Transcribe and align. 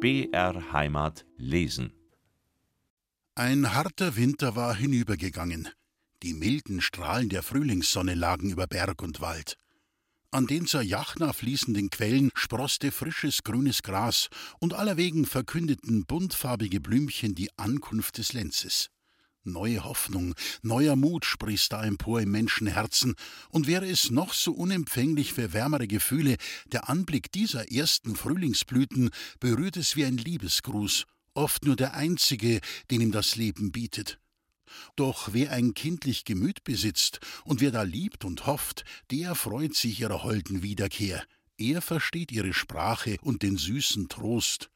BR 0.00 0.72
Heimat 0.72 1.26
lesen. 1.38 1.92
Ein 3.34 3.74
harter 3.74 4.14
Winter 4.14 4.54
war 4.54 4.76
hinübergegangen. 4.76 5.68
Die 6.22 6.34
milden 6.34 6.80
Strahlen 6.80 7.28
der 7.28 7.42
Frühlingssonne 7.42 8.14
lagen 8.14 8.48
über 8.48 8.68
Berg 8.68 9.02
und 9.02 9.20
Wald. 9.20 9.56
An 10.30 10.46
den 10.46 10.66
zur 10.66 10.82
Jachna 10.82 11.32
fließenden 11.32 11.90
Quellen 11.90 12.30
sproßte 12.34 12.92
frisches 12.92 13.42
grünes 13.42 13.82
Gras, 13.82 14.28
und 14.60 14.72
allerwegen 14.72 15.26
verkündeten 15.26 16.06
buntfarbige 16.06 16.80
Blümchen 16.80 17.34
die 17.34 17.50
Ankunft 17.58 18.18
des 18.18 18.32
Lenzes. 18.32 18.90
Neue 19.48 19.84
Hoffnung, 19.84 20.34
neuer 20.62 20.96
Mut 20.96 21.24
sprießt 21.24 21.72
da 21.72 21.84
empor 21.84 22.20
im 22.20 22.30
Menschenherzen, 22.30 23.14
und 23.50 23.66
wäre 23.66 23.88
es 23.88 24.10
noch 24.10 24.32
so 24.32 24.52
unempfänglich 24.52 25.32
für 25.32 25.52
wärmere 25.52 25.86
Gefühle, 25.86 26.36
der 26.66 26.88
Anblick 26.88 27.32
dieser 27.32 27.70
ersten 27.72 28.16
Frühlingsblüten 28.16 29.10
berührt 29.40 29.76
es 29.76 29.96
wie 29.96 30.04
ein 30.04 30.18
Liebesgruß, 30.18 31.06
oft 31.34 31.64
nur 31.64 31.76
der 31.76 31.94
einzige, 31.94 32.60
den 32.90 33.00
ihm 33.00 33.12
das 33.12 33.36
Leben 33.36 33.72
bietet. 33.72 34.18
Doch 34.96 35.30
wer 35.32 35.52
ein 35.52 35.74
kindlich 35.74 36.24
Gemüt 36.24 36.64
besitzt 36.64 37.20
und 37.44 37.60
wer 37.60 37.70
da 37.70 37.82
liebt 37.82 38.24
und 38.24 38.46
hofft, 38.46 38.84
der 39.10 39.34
freut 39.34 39.74
sich 39.74 40.00
ihrer 40.00 40.22
holden 40.22 40.62
Wiederkehr. 40.62 41.24
Er 41.56 41.82
versteht 41.82 42.30
ihre 42.32 42.52
Sprache 42.52 43.16
und 43.22 43.42
den 43.42 43.56
süßen 43.56 44.08
Trost. 44.08 44.70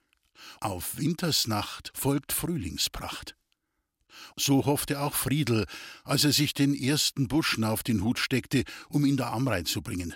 Auf 0.60 0.96
Wintersnacht 0.96 1.92
folgt 1.94 2.32
Frühlingspracht. 2.32 3.36
So 4.36 4.66
hoffte 4.66 5.00
auch 5.00 5.14
Friedel, 5.14 5.66
als 6.04 6.24
er 6.24 6.32
sich 6.32 6.54
den 6.54 6.74
ersten 6.74 7.28
Buschen 7.28 7.64
auf 7.64 7.82
den 7.82 8.02
Hut 8.02 8.18
steckte, 8.18 8.64
um 8.88 9.04
ihn 9.04 9.16
der 9.16 9.32
Amrei 9.32 9.62
zu 9.62 9.82
bringen. 9.82 10.14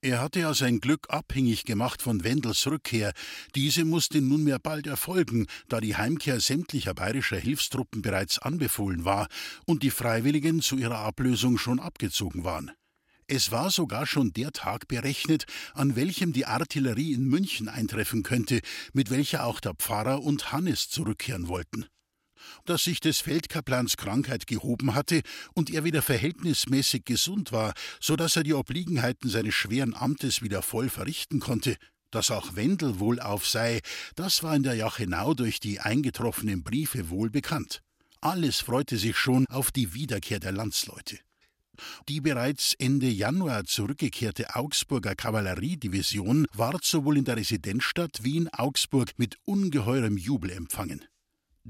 Er 0.00 0.20
hatte 0.20 0.40
ja 0.40 0.54
sein 0.54 0.80
Glück 0.80 1.06
abhängig 1.10 1.64
gemacht 1.64 2.02
von 2.02 2.24
Wendels 2.24 2.66
Rückkehr. 2.66 3.12
Diese 3.54 3.84
musste 3.84 4.20
nunmehr 4.20 4.58
bald 4.58 4.86
erfolgen, 4.86 5.46
da 5.68 5.80
die 5.80 5.96
Heimkehr 5.96 6.40
sämtlicher 6.40 6.94
bayerischer 6.94 7.38
Hilfstruppen 7.38 8.02
bereits 8.02 8.38
anbefohlen 8.38 9.04
war 9.04 9.28
und 9.66 9.82
die 9.82 9.90
Freiwilligen 9.90 10.60
zu 10.60 10.76
ihrer 10.76 10.98
Ablösung 10.98 11.58
schon 11.58 11.80
abgezogen 11.80 12.44
waren. 12.44 12.70
Es 13.26 13.50
war 13.52 13.70
sogar 13.70 14.06
schon 14.06 14.32
der 14.32 14.52
Tag 14.52 14.88
berechnet, 14.88 15.44
an 15.74 15.96
welchem 15.96 16.32
die 16.32 16.46
Artillerie 16.46 17.12
in 17.12 17.24
München 17.24 17.68
eintreffen 17.68 18.22
könnte, 18.22 18.60
mit 18.94 19.10
welcher 19.10 19.44
auch 19.44 19.60
der 19.60 19.74
Pfarrer 19.74 20.22
und 20.22 20.50
Hannes 20.50 20.88
zurückkehren 20.88 21.48
wollten 21.48 21.86
dass 22.64 22.84
sich 22.84 23.00
des 23.00 23.20
Feldkaplans 23.20 23.96
Krankheit 23.96 24.46
gehoben 24.46 24.94
hatte 24.94 25.22
und 25.54 25.70
er 25.70 25.84
wieder 25.84 26.02
verhältnismäßig 26.02 27.04
gesund 27.04 27.52
war, 27.52 27.74
so 28.00 28.16
dass 28.16 28.36
er 28.36 28.42
die 28.42 28.54
Obliegenheiten 28.54 29.28
seines 29.28 29.54
schweren 29.54 29.94
Amtes 29.94 30.42
wieder 30.42 30.62
voll 30.62 30.88
verrichten 30.88 31.40
konnte, 31.40 31.76
dass 32.10 32.30
auch 32.30 32.56
Wendel 32.56 33.00
wohlauf 33.00 33.46
sei, 33.46 33.80
das 34.16 34.42
war 34.42 34.56
in 34.56 34.62
der 34.62 34.74
Jachenau 34.74 35.34
durch 35.34 35.60
die 35.60 35.80
eingetroffenen 35.80 36.62
Briefe 36.62 37.10
wohl 37.10 37.30
bekannt. 37.30 37.82
Alles 38.20 38.60
freute 38.60 38.96
sich 38.96 39.16
schon 39.16 39.46
auf 39.48 39.70
die 39.70 39.94
Wiederkehr 39.94 40.40
der 40.40 40.52
Landsleute. 40.52 41.18
Die 42.08 42.20
bereits 42.20 42.74
Ende 42.78 43.08
Januar 43.08 43.64
zurückgekehrte 43.64 44.56
Augsburger 44.56 45.14
Kavalleriedivision 45.14 46.46
ward 46.52 46.84
sowohl 46.84 47.18
in 47.18 47.24
der 47.24 47.36
Residenzstadt 47.36 48.18
wie 48.22 48.36
in 48.36 48.48
Augsburg 48.48 49.12
mit 49.16 49.36
ungeheurem 49.44 50.16
Jubel 50.16 50.50
empfangen. 50.50 51.04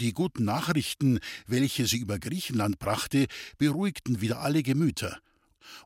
Die 0.00 0.12
guten 0.12 0.44
Nachrichten, 0.44 1.18
welche 1.48 1.84
sie 1.88 1.96
über 1.96 2.20
Griechenland 2.20 2.78
brachte, 2.78 3.26
beruhigten 3.58 4.20
wieder 4.20 4.40
alle 4.40 4.62
Gemüter. 4.62 5.18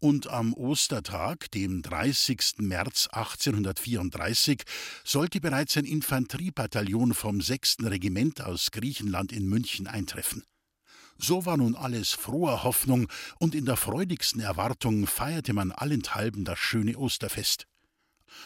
Und 0.00 0.26
am 0.26 0.52
Ostertag, 0.52 1.50
dem 1.52 1.80
30. 1.80 2.58
März 2.58 3.08
1834, 3.10 4.64
sollte 5.02 5.40
bereits 5.40 5.78
ein 5.78 5.86
Infanteriebataillon 5.86 7.14
vom 7.14 7.40
6. 7.40 7.78
Regiment 7.84 8.42
aus 8.42 8.70
Griechenland 8.70 9.32
in 9.32 9.48
München 9.48 9.86
eintreffen. 9.86 10.44
So 11.16 11.46
war 11.46 11.56
nun 11.56 11.74
alles 11.74 12.10
froher 12.10 12.64
Hoffnung, 12.64 13.08
und 13.38 13.54
in 13.54 13.64
der 13.64 13.78
freudigsten 13.78 14.42
Erwartung 14.42 15.06
feierte 15.06 15.54
man 15.54 15.72
allenthalben 15.72 16.44
das 16.44 16.58
schöne 16.58 16.98
Osterfest. 16.98 17.66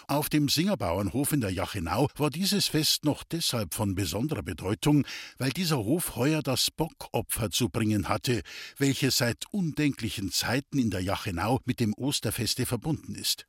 Auf 0.08 0.28
dem 0.28 0.48
Singerbauernhof 0.48 1.32
in 1.32 1.40
der 1.40 1.50
Jachenau 1.50 2.08
war 2.16 2.30
dieses 2.30 2.66
Fest 2.68 3.04
noch 3.04 3.24
deshalb 3.24 3.74
von 3.74 3.94
besonderer 3.94 4.42
Bedeutung, 4.42 5.06
weil 5.38 5.50
dieser 5.50 5.78
Hof 5.78 6.16
heuer 6.16 6.42
das 6.42 6.70
Bockopfer 6.70 7.50
zu 7.50 7.68
bringen 7.68 8.08
hatte, 8.08 8.42
welches 8.78 9.18
seit 9.18 9.44
undenklichen 9.50 10.30
Zeiten 10.30 10.78
in 10.78 10.90
der 10.90 11.00
Jachenau 11.00 11.60
mit 11.64 11.80
dem 11.80 11.94
Osterfeste 11.94 12.66
verbunden 12.66 13.14
ist. 13.14 13.46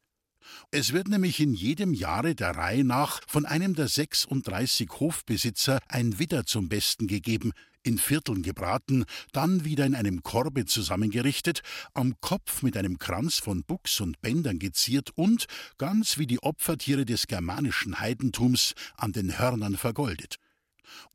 Es 0.72 0.94
wird 0.94 1.08
nämlich 1.08 1.40
in 1.40 1.54
jedem 1.54 1.94
Jahre 1.94 2.36
der 2.36 2.52
Reihe 2.52 2.84
nach 2.84 3.22
von 3.28 3.46
einem 3.46 3.76
der 3.76 3.88
36 3.88 4.90
Hofbesitzer 5.00 5.80
ein 5.88 6.20
Widder 6.20 6.46
zum 6.46 6.70
Besten 6.70 7.08
gegeben, 7.08 7.52
in 7.88 7.98
Vierteln 7.98 8.44
gebraten, 8.44 9.06
dann 9.32 9.64
wieder 9.64 9.86
in 9.86 9.96
einem 9.96 10.22
Korbe 10.22 10.66
zusammengerichtet, 10.66 11.62
am 11.94 12.16
Kopf 12.22 12.62
mit 12.62 12.78
einem 12.78 13.00
Kranz 13.00 13.38
von 13.40 13.64
Buchs 13.64 14.02
und 14.02 14.22
Bändern 14.22 14.60
geziert 14.60 15.12
und, 15.16 15.46
ganz 15.78 16.18
wie 16.18 16.28
die 16.28 16.44
Opfertiere 16.44 17.06
des 17.06 17.28
germanischen 17.28 18.00
Heidentums, 18.00 18.74
an 18.98 19.14
den 19.14 19.40
Hörnern 19.40 19.78
vergoldet. 19.78 20.36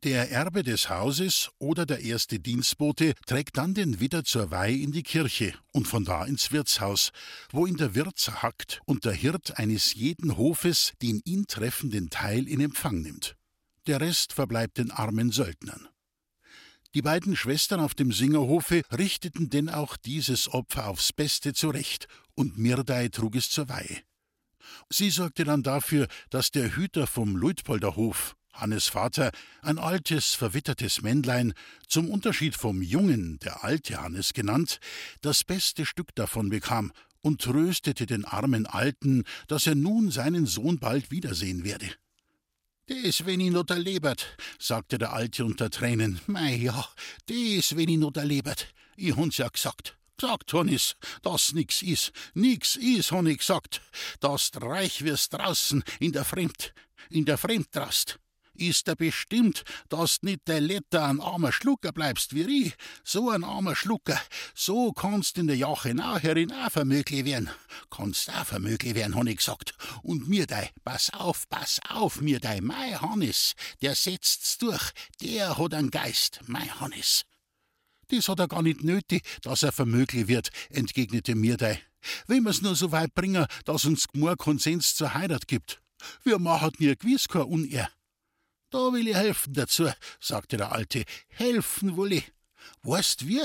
Der 0.04 0.30
Erbe 0.30 0.62
des 0.62 0.90
Hauses 0.90 1.50
oder 1.58 1.86
der 1.86 2.00
erste 2.00 2.38
Dienstbote 2.38 3.14
trägt 3.26 3.56
dann 3.56 3.74
den 3.74 4.00
Widder 4.00 4.24
zur 4.24 4.50
Weihe 4.50 4.76
in 4.76 4.92
die 4.92 5.02
Kirche 5.02 5.54
und 5.72 5.86
von 5.86 6.04
da 6.04 6.24
ins 6.24 6.52
Wirtshaus, 6.52 7.10
wo 7.50 7.66
ihn 7.66 7.76
der 7.76 7.94
Wirt 7.94 8.18
zerhackt 8.18 8.80
und 8.84 9.04
der 9.04 9.12
Hirt 9.12 9.58
eines 9.58 9.94
jeden 9.94 10.36
Hofes 10.36 10.92
den 11.00 11.20
ihn 11.24 11.46
treffenden 11.46 12.10
Teil 12.10 12.48
in 12.48 12.60
Empfang 12.60 13.00
nimmt. 13.00 13.36
Der 13.86 14.00
Rest 14.00 14.32
verbleibt 14.32 14.78
den 14.78 14.90
armen 14.90 15.32
Söldnern. 15.32 15.88
Die 16.94 17.02
beiden 17.02 17.36
Schwestern 17.36 17.80
auf 17.80 17.94
dem 17.94 18.12
Singerhofe 18.12 18.82
richteten 18.92 19.48
denn 19.48 19.70
auch 19.70 19.96
dieses 19.96 20.52
Opfer 20.52 20.88
aufs 20.88 21.12
Beste 21.12 21.54
zurecht, 21.54 22.06
und 22.34 22.58
Mirdei 22.58 23.08
trug 23.08 23.34
es 23.36 23.50
zur 23.50 23.68
Weihe. 23.68 24.02
Sie 24.90 25.10
sorgte 25.10 25.44
dann 25.44 25.62
dafür, 25.62 26.06
dass 26.30 26.50
der 26.50 26.76
Hüter 26.76 27.06
vom 27.06 27.36
Luitpolderhof, 27.36 28.36
Hannes 28.52 28.88
Vater, 28.88 29.32
ein 29.62 29.78
altes, 29.78 30.34
verwittertes 30.34 31.00
Männlein, 31.00 31.54
zum 31.88 32.10
Unterschied 32.10 32.54
vom 32.54 32.82
Jungen, 32.82 33.38
der 33.38 33.64
alte 33.64 34.02
Hannes 34.02 34.34
genannt, 34.34 34.78
das 35.22 35.44
beste 35.44 35.86
Stück 35.86 36.14
davon 36.14 36.50
bekam 36.50 36.92
und 37.22 37.40
tröstete 37.40 38.04
den 38.04 38.26
armen 38.26 38.66
Alten, 38.66 39.24
dass 39.48 39.66
er 39.66 39.74
nun 39.74 40.10
seinen 40.10 40.44
Sohn 40.44 40.78
bald 40.78 41.10
wiedersehen 41.10 41.64
werde. 41.64 41.88
Des, 42.92 43.24
wenn 43.24 43.40
ich 43.40 43.50
noch 43.50 43.64
da 43.64 43.74
lebert, 43.74 44.36
sagte 44.58 44.98
der 44.98 45.14
Alte 45.14 45.46
unter 45.46 45.70
Tränen. 45.70 46.20
Mei, 46.26 46.56
ja, 46.56 46.86
des, 47.26 47.74
wenn 47.74 47.88
ich 47.88 47.96
noch 47.96 48.10
da 48.10 48.22
lebert. 48.22 48.66
Ich 48.96 49.16
hab's 49.16 49.38
ja 49.38 49.48
gesagt. 49.48 49.96
Gesagt, 50.18 50.52
Hannes, 50.52 50.96
dass 51.22 51.54
nix 51.54 51.80
is. 51.80 52.12
Nix 52.34 52.76
is, 52.76 53.10
han 53.10 53.26
ich 53.26 53.38
gesagt. 53.38 53.80
Dass 54.20 54.50
reich 54.60 55.04
wirst 55.04 55.32
draußen 55.32 55.82
in 56.00 56.12
der 56.12 56.26
Fremd, 56.26 56.74
in 57.08 57.24
der 57.24 57.38
Fremd 57.38 57.68
drast 57.72 58.18
ist 58.54 58.88
er 58.88 58.96
bestimmt, 58.96 59.64
dass 59.88 60.20
du 60.20 60.26
nicht 60.26 60.48
der 60.48 60.60
Letter 60.60 61.06
ein 61.06 61.20
armer 61.20 61.52
Schlucker 61.52 61.92
bleibst 61.92 62.34
wie 62.34 62.66
ich. 62.66 62.74
So 63.04 63.30
ein 63.30 63.44
armer 63.44 63.76
Schlucker, 63.76 64.20
so 64.54 64.92
kannst 64.92 65.38
in 65.38 65.46
der 65.46 65.56
Jachenau 65.56 66.18
herin 66.18 66.52
auch 66.52 66.70
vermöglich 66.70 67.24
werden. 67.24 67.50
Kannst 67.90 68.30
auch 68.30 68.46
vermöglich 68.46 68.94
werden, 68.94 69.14
han 69.14 69.26
ich 69.26 69.38
gesagt. 69.38 69.74
Und 70.02 70.28
mir 70.28 70.46
dei, 70.46 70.70
pass 70.84 71.10
auf, 71.10 71.48
pass 71.48 71.80
auf, 71.88 72.20
mir 72.20 72.40
dei, 72.40 72.60
mei 72.60 72.92
Hannes, 72.92 73.54
der 73.80 73.94
setzt's 73.94 74.58
durch, 74.58 74.92
der 75.20 75.56
hat 75.58 75.74
einen 75.74 75.90
Geist, 75.90 76.40
mei 76.46 76.66
Hannes. 76.66 77.24
Das 78.08 78.28
hat 78.28 78.40
er 78.40 78.48
gar 78.48 78.62
nicht 78.62 78.84
nötig, 78.84 79.22
dass 79.42 79.62
er 79.62 79.72
vermöglich 79.72 80.28
wird, 80.28 80.50
entgegnete 80.70 81.34
Mirdei. 81.34 81.80
Wenn 82.26 82.44
wir's 82.44 82.62
nur 82.62 82.74
so 82.74 82.92
weit 82.92 83.14
bringen, 83.14 83.46
dass 83.64 83.84
uns 83.84 84.08
Gmor 84.08 84.36
Konsens 84.36 84.94
zur 84.94 85.14
Heirat 85.14 85.46
gibt. 85.46 85.80
Wir 86.24 86.38
machen 86.38 86.72
ihr 86.78 86.96
gewiss 86.96 87.28
kein 87.28 87.42
Unehr. 87.42 87.88
Da 88.72 88.90
will 88.90 89.06
ich 89.06 89.14
helfen 89.14 89.52
dazu, 89.52 89.90
sagte 90.18 90.56
der 90.56 90.72
Alte. 90.72 91.04
Helfen 91.28 91.94
will 91.98 92.14
ich. 92.14 92.32
Weißt 92.82 93.28
wie? 93.28 93.42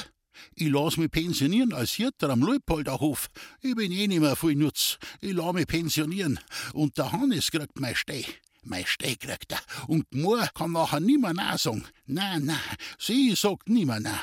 Ich 0.55 0.69
lass 0.69 0.95
mich 0.95 1.11
pensionieren 1.11 1.73
als 1.73 1.91
Hirter 1.91 2.29
am 2.29 2.41
Leupolderhof. 2.41 3.27
Ich 3.61 3.75
bin 3.75 3.91
eh 3.91 4.07
nicht 4.07 4.21
mehr 4.21 4.37
viel 4.37 4.55
Nutz. 4.55 4.97
Ich 5.19 5.33
lass 5.33 5.53
mich 5.53 5.67
pensionieren. 5.67 6.39
Und 6.71 6.97
der 6.97 7.11
Hannes 7.11 7.51
kriegt 7.51 7.77
mein 7.77 7.93
Steh. 7.95 8.23
Mein 8.63 8.85
Steh 8.85 9.17
kriegt 9.17 9.51
er. 9.51 9.59
Und 9.87 10.09
Gmor 10.11 10.47
kann 10.53 10.71
nachher 10.71 11.01
nimmer 11.01 11.33
na 11.33 11.57
sagen. 11.57 11.85
Nein, 12.05 12.45
nein, 12.45 12.77
sie 12.97 13.35
sagt 13.35 13.67
nimmer 13.67 13.99
na. 13.99 14.21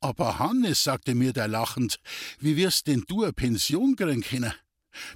Aber 0.00 0.38
Hannes, 0.38 0.84
sagte 0.84 1.14
mir 1.14 1.34
der 1.34 1.48
lachend, 1.48 2.00
wie 2.38 2.56
wirst 2.56 2.86
denn 2.86 3.04
du 3.06 3.24
eine 3.24 3.34
Pension 3.34 3.94
kriegen 3.94 4.22
können? 4.22 4.54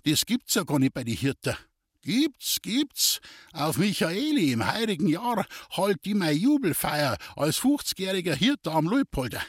Das 0.04 0.26
gibt's 0.26 0.54
ja 0.54 0.64
gar 0.64 0.78
nicht 0.78 0.92
bei 0.92 1.02
die 1.02 1.14
Hirter. 1.14 1.56
Gibt's, 2.04 2.58
gibt's. 2.60 3.20
Auf 3.54 3.78
Michaeli 3.78 4.52
im 4.52 4.66
heiligen 4.66 5.08
Jahr 5.08 5.46
halt 5.70 6.04
die 6.04 6.12
mei 6.12 6.32
Jubelfeier 6.32 7.16
als 7.34 7.58
50-jähriger 7.60 8.34
Hirte 8.34 8.72
am 8.72 8.86
Leupolder. 8.86 9.42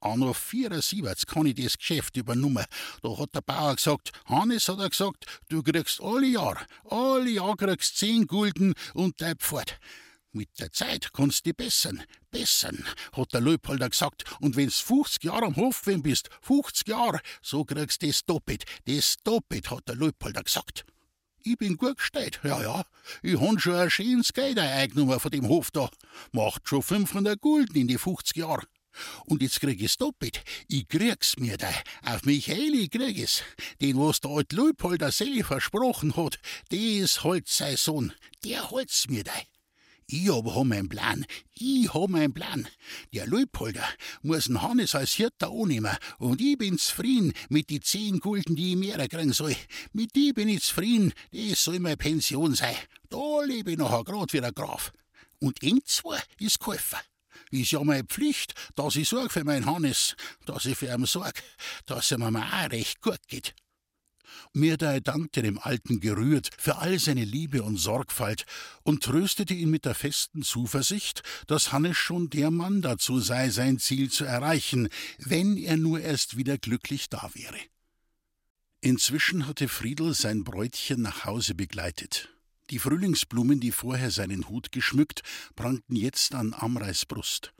Anno 0.00 0.34
74 0.34 1.26
kann 1.26 1.46
ich 1.46 1.54
das 1.54 1.78
Geschäft 1.78 2.18
übernommen. 2.18 2.66
Da 3.00 3.16
hat 3.16 3.34
der 3.34 3.40
Bauer 3.40 3.76
gesagt, 3.76 4.12
Hannes 4.26 4.68
hat 4.68 4.78
er 4.78 4.90
gesagt, 4.90 5.24
du 5.48 5.62
kriegst 5.62 6.02
alle 6.02 6.26
Jahr, 6.26 6.66
alle 6.84 7.30
Jahr 7.30 7.56
kriegst 7.56 7.96
zehn 7.96 8.26
Gulden 8.26 8.74
und 8.92 9.18
dein 9.22 9.38
Pferd. 9.38 9.80
Mit 10.32 10.50
der 10.60 10.70
Zeit 10.70 11.14
kannst 11.14 11.46
du 11.46 11.54
bessern, 11.54 12.02
bessern, 12.30 12.84
hat 13.12 13.32
der 13.32 13.40
Leupolder 13.40 13.88
gesagt. 13.88 14.24
Und 14.42 14.56
wenn's 14.56 14.80
50 14.80 15.24
Jahre 15.24 15.46
am 15.46 15.56
Hof 15.56 15.84
bist, 16.02 16.28
50 16.42 16.88
Jahre, 16.88 17.20
so 17.40 17.64
kriegst 17.64 18.02
du 18.02 18.06
das 18.06 18.22
doppelt, 18.22 18.66
das 18.84 19.16
doppelt, 19.24 19.70
hat 19.70 19.88
der 19.88 19.96
Leupolder 19.96 20.42
gesagt. 20.42 20.84
Ich 21.48 21.56
bin 21.56 21.76
gut 21.76 21.98
gestellt, 21.98 22.40
ja, 22.42 22.60
ja. 22.60 22.84
Ich 23.22 23.38
han 23.38 23.60
schon 23.60 23.76
ein 23.76 23.88
schönes 23.88 24.32
Geld 24.32 24.58
eingenommen 24.58 25.20
von 25.20 25.30
dem 25.30 25.46
Hof 25.46 25.70
da. 25.70 25.88
Macht 26.32 26.68
schon 26.68 26.82
500 26.82 27.40
Gulden 27.40 27.76
in 27.76 27.86
die 27.86 27.98
50 27.98 28.36
Jahre. 28.36 28.64
Und 29.26 29.42
jetzt 29.42 29.60
krieg 29.60 29.80
ich's 29.80 29.96
doppelt. 29.96 30.42
Ich 30.66 30.88
krieg's 30.88 31.36
mir 31.36 31.56
da. 31.56 31.70
Auf 32.02 32.24
Michaeli 32.24 32.88
krieg 32.88 33.16
ich's. 33.16 33.44
Den, 33.80 33.96
was 33.96 34.20
der 34.20 34.32
alte 34.32 34.56
Leupolder 34.56 35.12
Seli 35.12 35.44
versprochen 35.44 36.16
hat, 36.16 36.40
des 36.72 37.22
halt 37.22 37.46
sein 37.46 37.76
Sohn. 37.76 38.12
Der 38.42 38.68
halt's 38.72 39.06
mir 39.08 39.22
da. 39.22 39.32
Ich 40.08 40.30
aber 40.30 40.54
hab 40.54 40.66
meinen 40.66 40.88
Plan. 40.88 41.26
Ich 41.54 41.92
hab 41.92 42.08
meinen 42.10 42.32
Plan. 42.32 42.68
Der 43.12 43.26
Leupolder 43.26 43.84
muss 44.22 44.44
den 44.44 44.62
Hannes 44.62 44.94
als 44.94 45.14
Hirter 45.14 45.50
annehmen 45.50 45.96
und 46.18 46.40
ich 46.40 46.56
bin 46.56 46.78
zufrieden 46.78 47.32
mit 47.48 47.70
die 47.70 47.80
zehn 47.80 48.20
Gulden, 48.20 48.54
die 48.54 48.72
ich 48.72 48.76
mehr 48.76 49.08
kriegen 49.08 49.32
soll. 49.32 49.56
Mit 49.92 50.14
die 50.14 50.32
bin 50.32 50.48
ich 50.48 50.62
zufrieden, 50.62 51.12
das 51.32 51.64
soll 51.64 51.80
meine 51.80 51.96
Pension 51.96 52.54
sein. 52.54 52.76
Da 53.08 53.42
lebe 53.44 53.72
ich 53.72 53.78
nachher 53.78 54.04
grad 54.04 54.32
wie 54.32 54.40
der 54.40 54.52
Graf. 54.52 54.92
Und 55.40 55.60
eng 55.64 55.80
zwei 55.84 56.22
ist 56.38 56.60
Käufer. 56.60 57.00
Ist 57.50 57.72
ja 57.72 57.82
meine 57.82 58.04
Pflicht, 58.04 58.54
dass 58.76 58.94
ich 58.94 59.08
sorge 59.08 59.30
für 59.30 59.44
meinen 59.44 59.66
Hannes, 59.66 60.14
dass 60.44 60.66
ich 60.66 60.78
für 60.78 60.86
ihn 60.86 61.04
sorge, 61.06 61.40
dass 61.84 62.12
er 62.12 62.18
mir 62.18 62.44
auch 62.44 62.70
recht 62.70 63.00
gut 63.00 63.20
geht. 63.26 63.54
Mirdei 64.56 65.00
dankte 65.00 65.42
dem 65.42 65.58
Alten 65.58 66.00
gerührt 66.00 66.48
für 66.56 66.78
all 66.78 66.98
seine 66.98 67.24
Liebe 67.24 67.62
und 67.62 67.76
Sorgfalt 67.76 68.46
und 68.82 69.04
tröstete 69.04 69.52
ihn 69.52 69.68
mit 69.68 69.84
der 69.84 69.94
festen 69.94 70.42
Zuversicht, 70.42 71.22
dass 71.46 71.72
Hannes 71.72 71.98
schon 71.98 72.30
der 72.30 72.50
Mann 72.50 72.80
dazu 72.80 73.20
sei, 73.20 73.50
sein 73.50 73.78
Ziel 73.78 74.10
zu 74.10 74.24
erreichen, 74.24 74.88
wenn 75.18 75.58
er 75.58 75.76
nur 75.76 76.00
erst 76.00 76.38
wieder 76.38 76.56
glücklich 76.56 77.10
da 77.10 77.30
wäre. 77.34 77.58
Inzwischen 78.80 79.46
hatte 79.46 79.68
Friedel 79.68 80.14
sein 80.14 80.42
Bräutchen 80.42 81.02
nach 81.02 81.26
Hause 81.26 81.54
begleitet. 81.54 82.30
Die 82.70 82.78
Frühlingsblumen, 82.78 83.60
die 83.60 83.72
vorher 83.72 84.10
seinen 84.10 84.48
Hut 84.48 84.72
geschmückt, 84.72 85.22
prangten 85.54 85.96
jetzt 85.96 86.34
an 86.34 86.54
Amreis 86.54 87.04
Brust. 87.04 87.52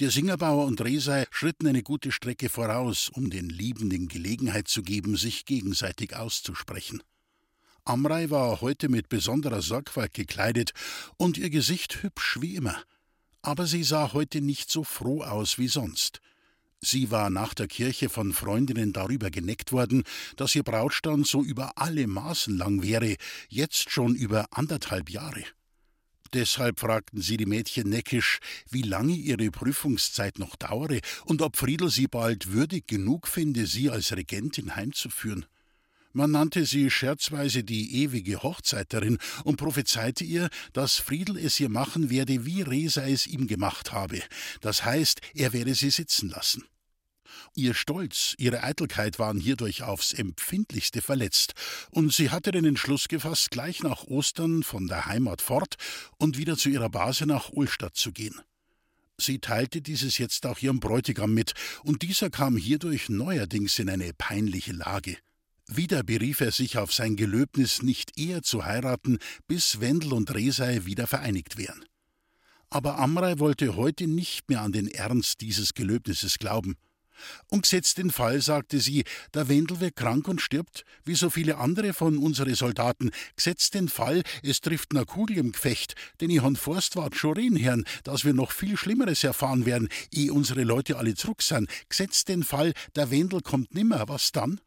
Der 0.00 0.10
Singerbauer 0.10 0.66
und 0.66 0.80
Resei 0.80 1.26
schritten 1.30 1.66
eine 1.66 1.82
gute 1.82 2.12
Strecke 2.12 2.48
voraus, 2.48 3.08
um 3.08 3.30
den 3.30 3.48
Liebenden 3.48 4.08
Gelegenheit 4.08 4.68
zu 4.68 4.82
geben, 4.82 5.16
sich 5.16 5.44
gegenseitig 5.44 6.16
auszusprechen. 6.16 7.02
Amrei 7.84 8.30
war 8.30 8.60
heute 8.60 8.88
mit 8.88 9.08
besonderer 9.08 9.60
Sorgfalt 9.60 10.14
gekleidet 10.14 10.72
und 11.16 11.36
ihr 11.36 11.50
Gesicht 11.50 12.02
hübsch 12.02 12.38
wie 12.40 12.54
immer. 12.54 12.80
Aber 13.42 13.66
sie 13.66 13.82
sah 13.82 14.12
heute 14.12 14.40
nicht 14.40 14.70
so 14.70 14.84
froh 14.84 15.22
aus 15.22 15.58
wie 15.58 15.68
sonst. 15.68 16.20
Sie 16.80 17.10
war 17.10 17.30
nach 17.30 17.54
der 17.54 17.68
Kirche 17.68 18.08
von 18.08 18.32
Freundinnen 18.32 18.92
darüber 18.92 19.30
geneckt 19.30 19.72
worden, 19.72 20.02
dass 20.36 20.54
ihr 20.54 20.64
Brautstand 20.64 21.26
so 21.26 21.42
über 21.42 21.78
alle 21.78 22.06
Maßen 22.06 22.56
lang 22.56 22.82
wäre, 22.82 23.16
jetzt 23.48 23.90
schon 23.90 24.14
über 24.14 24.46
anderthalb 24.50 25.10
Jahre. 25.10 25.44
Deshalb 26.34 26.80
fragten 26.80 27.20
sie 27.20 27.36
die 27.36 27.46
Mädchen 27.46 27.88
neckisch, 27.90 28.38
wie 28.70 28.82
lange 28.82 29.14
ihre 29.14 29.50
Prüfungszeit 29.50 30.38
noch 30.38 30.56
dauere 30.56 31.00
und 31.26 31.42
ob 31.42 31.56
Friedel 31.56 31.90
sie 31.90 32.06
bald 32.06 32.52
würdig 32.52 32.86
genug 32.86 33.28
finde, 33.28 33.66
sie 33.66 33.90
als 33.90 34.16
Regentin 34.16 34.74
heimzuführen. 34.74 35.44
Man 36.14 36.30
nannte 36.30 36.66
sie 36.66 36.90
scherzweise 36.90 37.64
die 37.64 38.02
ewige 38.02 38.42
Hochzeiterin 38.42 39.18
und 39.44 39.56
prophezeite 39.56 40.24
ihr, 40.24 40.50
dass 40.74 40.98
Friedel 40.98 41.38
es 41.38 41.58
ihr 41.58 41.70
machen 41.70 42.10
werde, 42.10 42.44
wie 42.44 42.62
Resa 42.62 43.06
es 43.06 43.26
ihm 43.26 43.46
gemacht 43.46 43.92
habe. 43.92 44.20
Das 44.60 44.84
heißt, 44.84 45.20
er 45.34 45.52
werde 45.54 45.74
sie 45.74 45.90
sitzen 45.90 46.28
lassen. 46.28 46.64
Ihr 47.54 47.74
Stolz, 47.74 48.34
ihre 48.38 48.62
Eitelkeit 48.62 49.18
waren 49.18 49.38
hierdurch 49.38 49.82
aufs 49.82 50.12
empfindlichste 50.12 51.02
verletzt, 51.02 51.54
und 51.90 52.12
sie 52.12 52.30
hatte 52.30 52.52
den 52.52 52.64
Entschluss 52.64 53.08
gefasst, 53.08 53.50
gleich 53.50 53.82
nach 53.82 54.04
Ostern 54.04 54.62
von 54.62 54.86
der 54.86 55.06
Heimat 55.06 55.42
fort 55.42 55.76
und 56.18 56.38
wieder 56.38 56.56
zu 56.56 56.68
ihrer 56.68 56.90
Base 56.90 57.26
nach 57.26 57.50
Ulstadt 57.50 57.96
zu 57.96 58.12
gehen. 58.12 58.40
Sie 59.18 59.38
teilte 59.38 59.82
dieses 59.82 60.18
jetzt 60.18 60.46
auch 60.46 60.58
ihrem 60.58 60.80
Bräutigam 60.80 61.32
mit, 61.32 61.52
und 61.84 62.02
dieser 62.02 62.30
kam 62.30 62.56
hierdurch 62.56 63.08
neuerdings 63.08 63.78
in 63.78 63.88
eine 63.88 64.12
peinliche 64.14 64.72
Lage. 64.72 65.16
Wieder 65.68 66.02
berief 66.02 66.40
er 66.40 66.50
sich 66.50 66.76
auf 66.76 66.92
sein 66.92 67.16
Gelöbnis, 67.16 67.82
nicht 67.82 68.18
eher 68.18 68.42
zu 68.42 68.64
heiraten, 68.64 69.18
bis 69.46 69.80
Wendel 69.80 70.12
und 70.12 70.34
Resei 70.34 70.84
wieder 70.84 71.06
vereinigt 71.06 71.56
wären. 71.56 71.84
Aber 72.68 72.98
Amrei 72.98 73.38
wollte 73.38 73.76
heute 73.76 74.06
nicht 74.06 74.48
mehr 74.48 74.62
an 74.62 74.72
den 74.72 74.88
Ernst 74.88 75.40
dieses 75.40 75.74
Gelöbnisses 75.74 76.38
glauben. 76.38 76.76
Und 77.48 77.62
gesetzt 77.62 77.98
den 77.98 78.10
Fall, 78.10 78.40
sagte 78.40 78.80
sie, 78.80 79.04
der 79.34 79.48
Wendel 79.48 79.80
wird 79.80 79.96
krank 79.96 80.28
und 80.28 80.40
stirbt, 80.40 80.84
wie 81.04 81.14
so 81.14 81.30
viele 81.30 81.58
andere 81.58 81.92
von 81.92 82.18
unseren 82.18 82.54
Soldaten. 82.54 83.10
Gesetzt 83.36 83.74
den 83.74 83.88
Fall, 83.88 84.22
es 84.42 84.60
trifft 84.60 84.92
ne 84.92 85.04
Kugel 85.04 85.38
im 85.38 85.52
Gefecht, 85.52 85.94
denn 86.20 86.30
ich 86.30 86.42
han 86.42 86.56
Forstwart 86.56 87.14
schon 87.16 87.34
reden 87.34 87.62
hören, 87.62 87.84
dass 88.04 88.24
wir 88.24 88.34
noch 88.34 88.52
viel 88.52 88.76
Schlimmeres 88.76 89.24
erfahren 89.24 89.66
werden, 89.66 89.88
ehe 90.10 90.32
unsere 90.32 90.64
Leute 90.64 90.96
alle 90.96 91.14
zurück 91.14 91.42
sind. 91.42 91.68
Gesetzt 91.88 92.28
den 92.28 92.42
Fall, 92.42 92.72
der 92.96 93.10
Wendel 93.10 93.40
kommt 93.40 93.74
nimmer, 93.74 94.08
was 94.08 94.32
dann? 94.32 94.60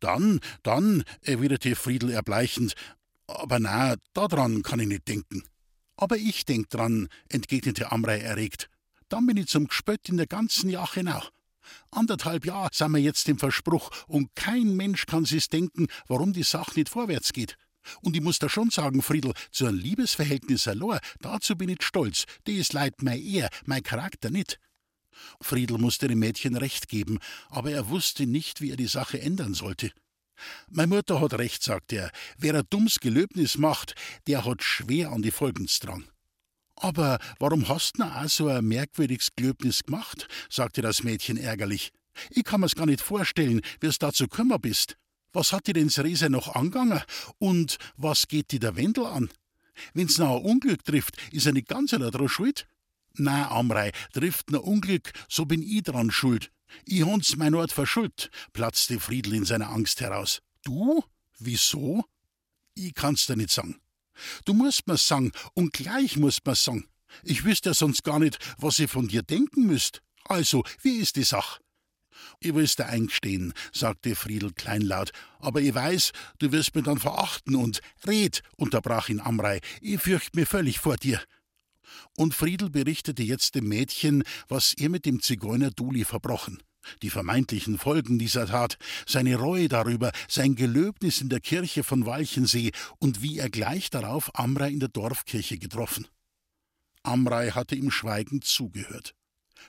Dann, 0.00 0.40
dann, 0.62 1.04
erwiderte 1.22 1.74
Friedel 1.74 2.10
erbleichend. 2.10 2.74
Aber 3.26 3.58
na, 3.58 3.96
daran 4.12 4.62
kann 4.62 4.80
ich 4.80 4.88
nicht 4.88 5.08
denken. 5.08 5.42
Aber 5.96 6.16
ich 6.16 6.44
denk 6.44 6.68
dran, 6.70 7.08
entgegnete 7.28 7.90
Amrei 7.90 8.20
erregt. 8.20 8.68
Dann 9.08 9.26
bin 9.26 9.36
ich 9.36 9.46
zum 9.46 9.68
Gespött 9.68 10.08
in 10.08 10.16
der 10.16 10.26
ganzen 10.26 10.68
Jache 10.68 11.02
nach. 11.02 11.30
Anderthalb 11.90 12.44
Jahre 12.44 12.70
sind 12.72 12.92
wir 12.92 13.00
jetzt 13.00 13.28
im 13.28 13.38
Verspruch 13.38 13.90
und 14.06 14.34
kein 14.34 14.76
Mensch 14.76 15.06
kann 15.06 15.24
sich's 15.24 15.48
denken, 15.48 15.86
warum 16.08 16.32
die 16.32 16.42
Sache 16.42 16.72
nicht 16.76 16.88
vorwärts 16.88 17.32
geht. 17.32 17.56
Und 18.02 18.16
ich 18.16 18.22
muss 18.22 18.38
da 18.38 18.48
schon 18.48 18.70
sagen, 18.70 19.02
Friedel, 19.02 19.32
zu 19.50 19.66
einem 19.66 19.78
Liebesverhältnis 19.78 20.66
allein, 20.68 21.00
dazu 21.20 21.56
bin 21.56 21.68
ich 21.68 21.82
stolz. 21.82 22.24
Ist 22.46 22.72
leid 22.72 23.02
mein 23.02 23.22
Ehr, 23.22 23.48
mein 23.64 23.82
Charakter 23.82 24.30
nicht. 24.30 24.58
Friedel 25.40 25.78
musste 25.78 26.08
dem 26.08 26.18
Mädchen 26.18 26.56
recht 26.56 26.88
geben, 26.88 27.18
aber 27.48 27.70
er 27.70 27.88
wusste 27.88 28.26
nicht, 28.26 28.60
wie 28.60 28.70
er 28.70 28.76
die 28.76 28.86
Sache 28.86 29.20
ändern 29.20 29.54
sollte. 29.54 29.90
Meine 30.68 30.94
Mutter 30.94 31.20
hat 31.20 31.34
recht, 31.34 31.62
sagte 31.62 31.96
er. 31.96 32.10
Wer 32.36 32.54
ein 32.54 32.66
dummes 32.68 33.00
Gelöbnis 33.00 33.56
macht, 33.56 33.94
der 34.26 34.44
hat 34.44 34.62
schwer 34.62 35.12
an 35.12 35.22
die 35.22 35.30
Folgens 35.30 35.78
dran. 35.78 36.08
Aber 36.76 37.18
warum 37.38 37.68
hast 37.68 37.98
du 37.98 38.04
auch 38.04 38.28
so 38.28 38.48
ein 38.48 38.66
merkwürdiges 38.66 39.30
Gelöbnis 39.34 39.82
gemacht? 39.82 40.28
sagte 40.50 40.82
das 40.82 41.02
Mädchen 41.02 41.36
ärgerlich. 41.36 41.92
Ich 42.30 42.44
kann 42.44 42.60
mir's 42.60 42.74
gar 42.74 42.86
nicht 42.86 43.00
vorstellen, 43.00 43.60
wie's 43.80 43.98
dazu 43.98 44.28
gekommen 44.28 44.60
bist. 44.60 44.96
Was 45.32 45.52
hat 45.52 45.66
dir 45.66 45.74
denn 45.74 45.88
Rese 45.88 46.30
noch 46.30 46.54
angegangen? 46.54 47.02
Und 47.38 47.78
was 47.96 48.28
geht 48.28 48.52
dir 48.52 48.60
der 48.60 48.76
Wendel 48.76 49.06
an? 49.06 49.30
Wenn's 49.92 50.18
noch 50.18 50.36
ein 50.36 50.44
Unglück 50.44 50.84
trifft, 50.84 51.16
ist 51.32 51.46
er 51.46 51.52
nicht 51.52 51.68
ganz 51.68 51.90
dran 51.90 52.28
schuld? 52.28 52.66
Na, 53.14 53.50
Amrei, 53.50 53.92
trifft 54.12 54.50
ein 54.50 54.56
Unglück, 54.56 55.12
so 55.28 55.44
bin 55.44 55.62
ich 55.62 55.82
dran 55.82 56.10
schuld. 56.10 56.50
Ich 56.84 57.04
hab's 57.04 57.36
mein 57.36 57.54
Ort 57.54 57.72
verschuld, 57.72 58.30
platzte 58.52 59.00
Friedel 59.00 59.34
in 59.34 59.44
seiner 59.44 59.70
Angst 59.70 60.00
heraus. 60.00 60.42
Du? 60.64 61.02
Wieso? 61.38 62.04
Ich 62.74 62.94
kann's 62.94 63.26
dir 63.26 63.36
nicht 63.36 63.50
sagen. 63.50 63.78
Du 64.44 64.54
musst 64.54 64.86
mir's 64.86 65.06
sagen, 65.06 65.32
und 65.54 65.72
gleich 65.72 66.16
musst 66.16 66.46
mir's 66.46 66.64
sagen. 66.64 66.88
Ich 67.22 67.44
wüsste 67.44 67.70
ja 67.70 67.74
sonst 67.74 68.04
gar 68.04 68.18
nicht, 68.18 68.38
was 68.58 68.78
ich 68.78 68.90
von 68.90 69.08
dir 69.08 69.22
denken 69.22 69.66
müsst. 69.66 70.02
Also, 70.24 70.64
wie 70.82 70.96
ist 70.96 71.16
die 71.16 71.22
Sach? 71.22 71.60
Ich 72.40 72.54
will's 72.54 72.76
dir 72.76 72.86
eingestehen, 72.86 73.52
sagte 73.72 74.16
Friedel 74.16 74.52
kleinlaut, 74.52 75.12
aber 75.38 75.60
ich 75.60 75.74
weiß, 75.74 76.12
du 76.38 76.52
wirst 76.52 76.74
mir 76.74 76.82
dann 76.82 76.98
verachten 76.98 77.54
und 77.54 77.80
red, 78.06 78.42
unterbrach 78.56 79.08
ihn 79.08 79.20
Amrei, 79.20 79.60
ich 79.80 80.00
fürcht 80.00 80.34
mir 80.34 80.46
völlig 80.46 80.78
vor 80.78 80.96
dir. 80.96 81.22
Und 82.16 82.34
Friedel 82.34 82.70
berichtete 82.70 83.22
jetzt 83.22 83.54
dem 83.54 83.68
Mädchen, 83.68 84.24
was 84.48 84.74
er 84.74 84.88
mit 84.88 85.06
dem 85.06 85.22
Zigeuner 85.22 85.70
Duli 85.70 86.04
verbrochen 86.04 86.62
die 87.02 87.10
vermeintlichen 87.10 87.78
Folgen 87.78 88.18
dieser 88.18 88.46
Tat, 88.46 88.78
seine 89.06 89.36
Reue 89.36 89.68
darüber, 89.68 90.12
sein 90.28 90.54
Gelöbnis 90.54 91.20
in 91.20 91.28
der 91.28 91.40
Kirche 91.40 91.84
von 91.84 92.06
Walchensee 92.06 92.72
und 92.98 93.22
wie 93.22 93.38
er 93.38 93.50
gleich 93.50 93.90
darauf 93.90 94.34
Amrei 94.38 94.70
in 94.70 94.80
der 94.80 94.88
Dorfkirche 94.88 95.58
getroffen. 95.58 96.06
Amrei 97.02 97.50
hatte 97.50 97.76
ihm 97.76 97.90
schweigend 97.90 98.44
zugehört. 98.44 99.14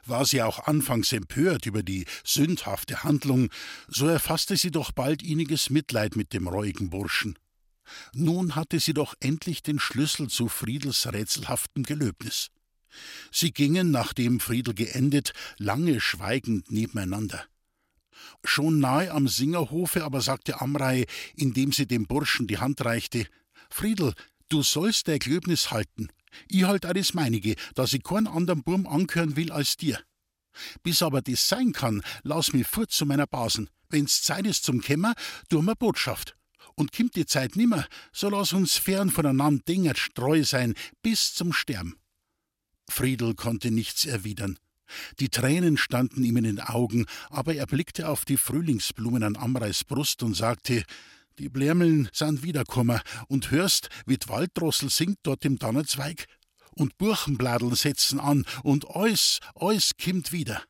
War 0.05 0.25
sie 0.25 0.41
auch 0.41 0.67
anfangs 0.67 1.11
empört 1.13 1.65
über 1.65 1.83
die 1.83 2.05
sündhafte 2.23 3.03
Handlung, 3.03 3.49
so 3.87 4.07
erfasste 4.07 4.57
sie 4.57 4.71
doch 4.71 4.91
bald 4.91 5.23
inniges 5.23 5.69
Mitleid 5.69 6.15
mit 6.15 6.33
dem 6.33 6.47
reuigen 6.47 6.89
Burschen. 6.89 7.37
Nun 8.13 8.55
hatte 8.55 8.79
sie 8.79 8.93
doch 8.93 9.15
endlich 9.19 9.63
den 9.63 9.79
Schlüssel 9.79 10.29
zu 10.29 10.49
Friedels 10.49 11.07
rätselhaftem 11.11 11.83
Gelöbnis. 11.83 12.49
Sie 13.31 13.51
gingen, 13.51 13.91
nachdem 13.91 14.39
Friedel 14.39 14.73
geendet, 14.73 15.33
lange 15.57 15.99
schweigend 15.99 16.71
nebeneinander. 16.71 17.45
Schon 18.43 18.79
nahe 18.79 19.11
am 19.11 19.27
Singerhofe 19.27 20.03
aber 20.03 20.21
sagte 20.21 20.61
Amrei, 20.61 21.05
indem 21.35 21.71
sie 21.71 21.87
dem 21.87 22.07
Burschen 22.07 22.47
die 22.47 22.57
Hand 22.57 22.83
reichte: 22.83 23.27
Friedel, 23.69 24.13
Du 24.49 24.63
sollst 24.63 25.09
dein 25.09 25.19
Glöbnis 25.19 25.71
halten. 25.71 26.07
Ich 26.47 26.63
halt 26.63 26.85
auch 26.85 26.93
das 26.93 27.13
meinige, 27.13 27.55
dass 27.75 27.93
ich 27.93 28.03
keinen 28.03 28.27
anderen 28.27 28.63
Burm 28.63 28.87
ankören 28.87 29.35
will 29.35 29.51
als 29.51 29.75
dir. 29.75 29.99
Bis 30.83 31.01
aber 31.01 31.21
das 31.21 31.47
sein 31.47 31.73
kann, 31.73 32.01
lass 32.23 32.53
mich 32.53 32.65
fort 32.65 32.91
zu 32.91 33.05
meiner 33.05 33.27
Basen. 33.27 33.69
Wenn's 33.89 34.23
Zeit 34.23 34.45
ist 34.45 34.63
zum 34.63 34.81
Kämmer, 34.81 35.15
tu 35.49 35.61
mir 35.61 35.75
Botschaft. 35.75 36.35
Und 36.75 36.91
kimmt 36.91 37.15
die 37.15 37.25
Zeit 37.25 37.55
nimmer, 37.55 37.85
so 38.13 38.29
lass 38.29 38.53
uns 38.53 38.77
fern 38.77 39.09
voneinander 39.09 39.63
dingert 39.67 39.97
streu 39.97 40.43
sein, 40.43 40.75
bis 41.01 41.33
zum 41.33 41.51
Sterben. 41.51 41.97
Friedel 42.89 43.35
konnte 43.35 43.71
nichts 43.71 44.05
erwidern. 44.05 44.57
Die 45.19 45.29
Tränen 45.29 45.77
standen 45.77 46.23
ihm 46.23 46.37
in 46.37 46.45
den 46.45 46.59
Augen, 46.59 47.05
aber 47.29 47.55
er 47.55 47.65
blickte 47.65 48.07
auf 48.07 48.25
die 48.25 48.37
Frühlingsblumen 48.37 49.23
an 49.23 49.35
Amreis 49.35 49.83
Brust 49.83 50.23
und 50.23 50.33
sagte, 50.33 50.83
die 51.39 51.49
Blärmeln 51.49 52.09
sind 52.13 52.41
wiederkommen, 52.41 52.99
und 53.27 53.51
hörst, 53.51 53.89
wie 54.05 54.17
d 54.17 54.27
Walddrossel 54.27 54.89
singt 54.89 55.19
dort 55.23 55.45
im 55.45 55.59
Donnerzweig? 55.59 56.25
Und 56.71 56.97
Buchenbladeln 56.97 57.75
setzen 57.75 58.19
an, 58.19 58.45
und 58.63 58.89
alles, 58.89 59.39
alles 59.55 59.91
kimmt 59.97 60.31
wieder. 60.31 60.63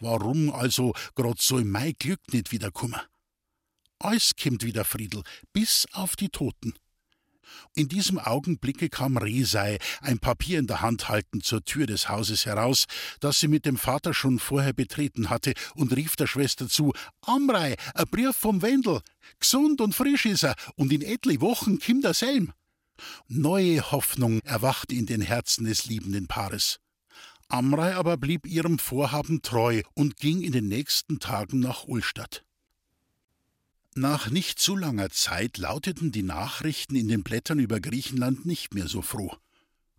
Warum 0.00 0.50
also 0.50 0.92
grad 1.14 1.40
so 1.40 1.58
im 1.58 1.70
Mai 1.70 1.92
Glück 1.98 2.20
nicht 2.32 2.52
wiederkommen? 2.52 3.00
Alles 3.98 4.34
kimmt 4.36 4.64
wieder, 4.64 4.84
Friedel, 4.84 5.22
bis 5.52 5.86
auf 5.92 6.16
die 6.16 6.28
Toten. 6.28 6.74
In 7.74 7.88
diesem 7.88 8.18
Augenblicke 8.18 8.88
kam 8.88 9.16
Resei, 9.16 9.78
ein 10.00 10.18
Papier 10.18 10.58
in 10.58 10.66
der 10.66 10.80
Hand 10.80 11.08
haltend, 11.08 11.44
zur 11.44 11.64
Tür 11.64 11.86
des 11.86 12.08
Hauses 12.08 12.46
heraus, 12.46 12.84
das 13.20 13.40
sie 13.40 13.48
mit 13.48 13.66
dem 13.66 13.76
Vater 13.76 14.14
schon 14.14 14.38
vorher 14.38 14.72
betreten 14.72 15.30
hatte, 15.30 15.54
und 15.74 15.94
rief 15.94 16.16
der 16.16 16.26
Schwester 16.26 16.68
zu: 16.68 16.92
Amrei, 17.22 17.76
ein 17.94 18.06
Brief 18.10 18.36
vom 18.36 18.62
Wendel. 18.62 19.00
Gesund 19.40 19.80
und 19.80 19.94
frisch 19.94 20.26
ist 20.26 20.44
er, 20.44 20.54
und 20.76 20.92
in 20.92 21.02
etli 21.02 21.40
Wochen 21.40 21.78
kimmt 21.78 22.04
er 22.04 22.14
selm. 22.14 22.52
Neue 23.28 23.90
Hoffnung 23.90 24.40
erwachte 24.44 24.94
in 24.94 25.06
den 25.06 25.20
Herzen 25.20 25.64
des 25.64 25.86
liebenden 25.86 26.28
Paares. 26.28 26.78
Amrei 27.48 27.94
aber 27.94 28.16
blieb 28.16 28.46
ihrem 28.46 28.78
Vorhaben 28.78 29.42
treu 29.42 29.82
und 29.94 30.16
ging 30.16 30.42
in 30.42 30.52
den 30.52 30.68
nächsten 30.68 31.18
Tagen 31.18 31.60
nach 31.60 31.84
Ulstadt. 31.84 32.44
Nach 33.96 34.28
nicht 34.28 34.58
zu 34.58 34.74
langer 34.74 35.10
Zeit 35.10 35.56
lauteten 35.56 36.10
die 36.10 36.24
Nachrichten 36.24 36.96
in 36.96 37.06
den 37.06 37.22
Blättern 37.22 37.60
über 37.60 37.78
Griechenland 37.78 38.44
nicht 38.44 38.74
mehr 38.74 38.88
so 38.88 39.02
froh. 39.02 39.36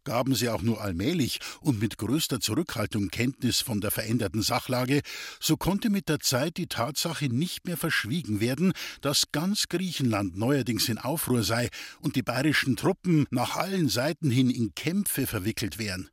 Gaben 0.03 0.35
sie 0.35 0.49
auch 0.49 0.61
nur 0.61 0.81
allmählich 0.81 1.39
und 1.61 1.79
mit 1.79 1.97
größter 1.97 2.41
Zurückhaltung 2.41 3.07
Kenntnis 3.07 3.61
von 3.61 3.79
der 3.79 3.91
veränderten 3.91 4.41
Sachlage, 4.41 5.01
so 5.39 5.55
konnte 5.55 5.89
mit 5.89 6.09
der 6.09 6.19
Zeit 6.19 6.57
die 6.57 6.67
Tatsache 6.67 7.29
nicht 7.29 7.65
mehr 7.65 7.77
verschwiegen 7.77 8.41
werden, 8.41 8.73
dass 8.99 9.31
ganz 9.31 9.69
Griechenland 9.69 10.35
neuerdings 10.35 10.89
in 10.89 10.97
Aufruhr 10.97 11.43
sei 11.43 11.69
und 12.01 12.17
die 12.17 12.21
bayerischen 12.21 12.75
Truppen 12.75 13.25
nach 13.29 13.55
allen 13.55 13.87
Seiten 13.87 14.29
hin 14.29 14.49
in 14.49 14.75
Kämpfe 14.75 15.25
verwickelt 15.25 15.79
wären. 15.79 16.09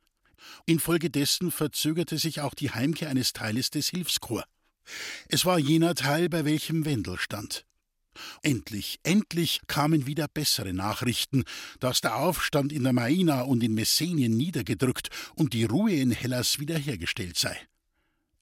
Infolgedessen 0.65 1.51
verzögerte 1.51 2.17
sich 2.17 2.39
auch 2.39 2.53
die 2.53 2.71
Heimkehr 2.71 3.09
eines 3.09 3.33
Teiles 3.33 3.71
des 3.71 3.89
Hilfskorps. 3.89 4.47
Es 5.27 5.43
war 5.45 5.59
jener 5.59 5.95
Teil, 5.95 6.29
bei 6.29 6.45
welchem 6.45 6.85
Wendel 6.85 7.17
stand. 7.17 7.65
Endlich, 8.41 8.99
endlich 9.03 9.61
kamen 9.67 10.05
wieder 10.05 10.27
bessere 10.27 10.73
Nachrichten, 10.73 11.43
dass 11.79 12.01
der 12.01 12.17
Aufstand 12.17 12.71
in 12.71 12.83
der 12.83 12.93
Maina 12.93 13.41
und 13.41 13.63
in 13.63 13.73
Messenien 13.73 14.35
niedergedrückt 14.35 15.09
und 15.35 15.53
die 15.53 15.65
Ruhe 15.65 15.93
in 15.93 16.11
Hellas 16.11 16.59
wiederhergestellt 16.59 17.37
sei. 17.37 17.57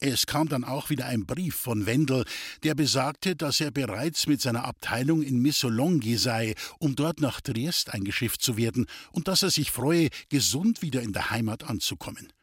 Es 0.04 0.26
kam 0.26 0.50
dann 0.50 0.64
auch 0.64 0.90
wieder 0.90 1.06
ein 1.06 1.28
Brief 1.28 1.56
von 1.56 1.86
Wendel, 1.86 2.26
der 2.64 2.74
besagte, 2.74 3.36
dass 3.36 3.62
er 3.62 3.70
bereits 3.70 4.26
mit 4.26 4.42
seiner 4.42 4.66
Abteilung 4.66 5.22
in 5.22 5.40
Missolonghi 5.44 6.18
sei, 6.18 6.56
um 6.80 6.96
dort 6.96 7.22
nach 7.22 7.40
Triest 7.40 7.94
eingeschifft 7.94 8.42
zu 8.42 8.58
werden, 8.58 8.88
und 9.12 9.28
dass 9.28 9.44
er 9.44 9.52
sich 9.52 9.70
freue, 9.70 10.10
gesund 10.30 10.82
wieder 10.82 11.04
in 11.04 11.14
der 11.14 11.30
Heimat 11.30 11.70
anzukommen. 11.70 12.34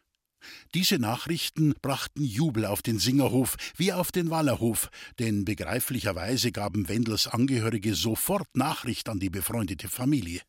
Diese 0.75 0.99
Nachrichten 0.99 1.75
brachten 1.83 2.23
Jubel 2.23 2.67
auf 2.67 2.83
den 2.83 2.99
Singerhof 2.99 3.57
wie 3.76 3.93
auf 3.93 4.12
den 4.12 4.31
Wallerhof, 4.31 4.90
denn 5.19 5.45
begreiflicherweise 5.45 6.52
gaben 6.52 6.88
Wendels 6.88 7.26
Angehörige 7.26 7.95
sofort 7.95 8.49
Nachricht 8.55 9.09
an 9.09 9.19
die 9.19 9.31
befreundete 9.31 9.88
Familie. 9.88 10.40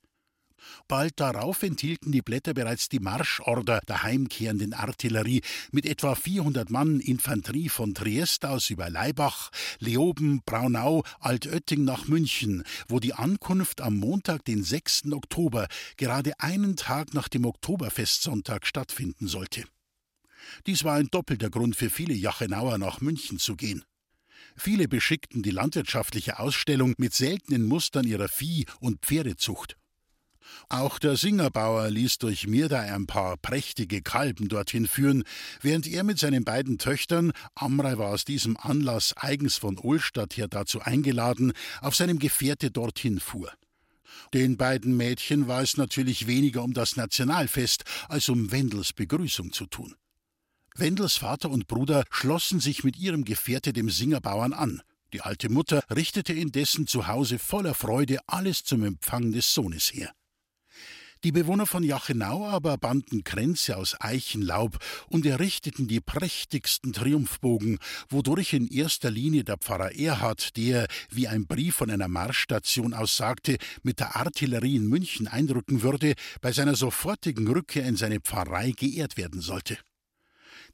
Bald 0.87 1.19
darauf 1.19 1.63
enthielten 1.63 2.11
die 2.11 2.21
Blätter 2.21 2.53
bereits 2.53 2.89
die 2.89 2.99
Marschorder 2.99 3.81
der 3.87 4.03
heimkehrenden 4.03 4.73
Artillerie 4.73 5.41
mit 5.71 5.85
etwa 5.85 6.15
400 6.15 6.69
Mann 6.69 6.99
Infanterie 6.99 7.69
von 7.69 7.93
Triest 7.93 8.45
aus 8.45 8.69
über 8.69 8.89
Laibach, 8.89 9.51
Leoben, 9.79 10.41
Braunau, 10.45 11.03
Altötting 11.19 11.83
nach 11.83 12.07
München, 12.07 12.63
wo 12.87 12.99
die 12.99 13.13
Ankunft 13.13 13.81
am 13.81 13.97
Montag, 13.97 14.45
den 14.45 14.63
6. 14.63 15.11
Oktober, 15.11 15.67
gerade 15.97 16.39
einen 16.39 16.75
Tag 16.75 17.13
nach 17.13 17.27
dem 17.27 17.45
Oktoberfestsonntag 17.45 18.65
stattfinden 18.65 19.27
sollte. 19.27 19.65
Dies 20.67 20.83
war 20.83 20.95
ein 20.95 21.07
doppelter 21.11 21.49
Grund 21.49 21.75
für 21.75 21.89
viele 21.89 22.13
Jachenauer 22.13 22.77
nach 22.77 23.01
München 23.01 23.39
zu 23.39 23.55
gehen. 23.55 23.83
Viele 24.55 24.87
beschickten 24.87 25.43
die 25.43 25.51
landwirtschaftliche 25.51 26.39
Ausstellung 26.39 26.93
mit 26.97 27.13
seltenen 27.13 27.65
Mustern 27.65 28.05
ihrer 28.05 28.27
Vieh- 28.27 28.65
und 28.79 29.05
Pferdezucht. 29.05 29.77
Auch 30.67 30.99
der 30.99 31.15
Singerbauer 31.15 31.89
ließ 31.89 32.17
durch 32.17 32.47
Mirda 32.47 32.81
ein 32.81 33.05
paar 33.05 33.37
prächtige 33.37 34.01
Kalben 34.01 34.49
dorthin 34.49 34.87
führen, 34.87 35.23
während 35.61 35.87
er 35.87 36.03
mit 36.03 36.19
seinen 36.19 36.43
beiden 36.43 36.77
Töchtern, 36.77 37.31
Amrei 37.55 37.97
war 37.97 38.09
aus 38.09 38.25
diesem 38.25 38.57
Anlass 38.57 39.15
eigens 39.15 39.57
von 39.57 39.77
Ohlstadt 39.77 40.37
her 40.37 40.47
dazu 40.47 40.81
eingeladen, 40.81 41.53
auf 41.81 41.95
seinem 41.95 42.19
Gefährte 42.19 42.71
dorthin 42.71 43.19
fuhr. 43.19 43.51
Den 44.33 44.57
beiden 44.57 44.97
Mädchen 44.97 45.47
war 45.47 45.61
es 45.61 45.77
natürlich 45.77 46.27
weniger 46.27 46.63
um 46.63 46.73
das 46.73 46.95
Nationalfest 46.95 47.83
als 48.07 48.29
um 48.29 48.51
Wendels 48.51 48.93
Begrüßung 48.93 49.53
zu 49.53 49.65
tun. 49.65 49.95
Wendels 50.79 51.17
Vater 51.17 51.49
und 51.49 51.67
Bruder 51.67 52.03
schlossen 52.09 52.59
sich 52.59 52.83
mit 52.83 52.97
ihrem 52.97 53.25
Gefährte 53.25 53.73
dem 53.73 53.89
Singerbauern 53.89 54.53
an. 54.53 54.81
Die 55.13 55.21
alte 55.21 55.49
Mutter 55.49 55.83
richtete 55.93 56.33
indessen 56.33 56.87
zu 56.87 57.07
Hause 57.07 57.39
voller 57.39 57.73
Freude 57.73 58.19
alles 58.27 58.63
zum 58.63 58.83
Empfang 58.83 59.31
des 59.31 59.53
Sohnes 59.53 59.93
her. 59.93 60.11
Die 61.25 61.33
Bewohner 61.33 61.65
von 61.65 61.83
Jachenau 61.83 62.47
aber 62.47 62.77
banden 62.77 63.25
Kränze 63.25 63.75
aus 63.75 63.99
Eichenlaub 63.99 64.77
und 65.09 65.25
errichteten 65.25 65.89
die 65.89 65.99
prächtigsten 65.99 66.93
Triumphbogen, 66.93 67.79
wodurch 68.07 68.53
in 68.53 68.69
erster 68.69 69.11
Linie 69.11 69.43
der 69.43 69.57
Pfarrer 69.57 69.93
Erhard, 69.95 70.55
der, 70.55 70.87
wie 71.09 71.27
ein 71.27 71.45
Brief 71.45 71.75
von 71.75 71.91
einer 71.91 72.07
Marschstation 72.07 72.93
aus 72.93 73.17
sagte, 73.17 73.57
mit 73.83 73.99
der 73.99 74.15
Artillerie 74.15 74.77
in 74.77 74.87
München 74.87 75.27
einrücken 75.27 75.81
würde, 75.81 76.13
bei 76.39 76.53
seiner 76.53 76.75
sofortigen 76.75 77.49
Rückkehr 77.49 77.85
in 77.85 77.97
seine 77.97 78.21
Pfarrei 78.21 78.71
geehrt 78.71 79.17
werden 79.17 79.41
sollte. 79.41 79.77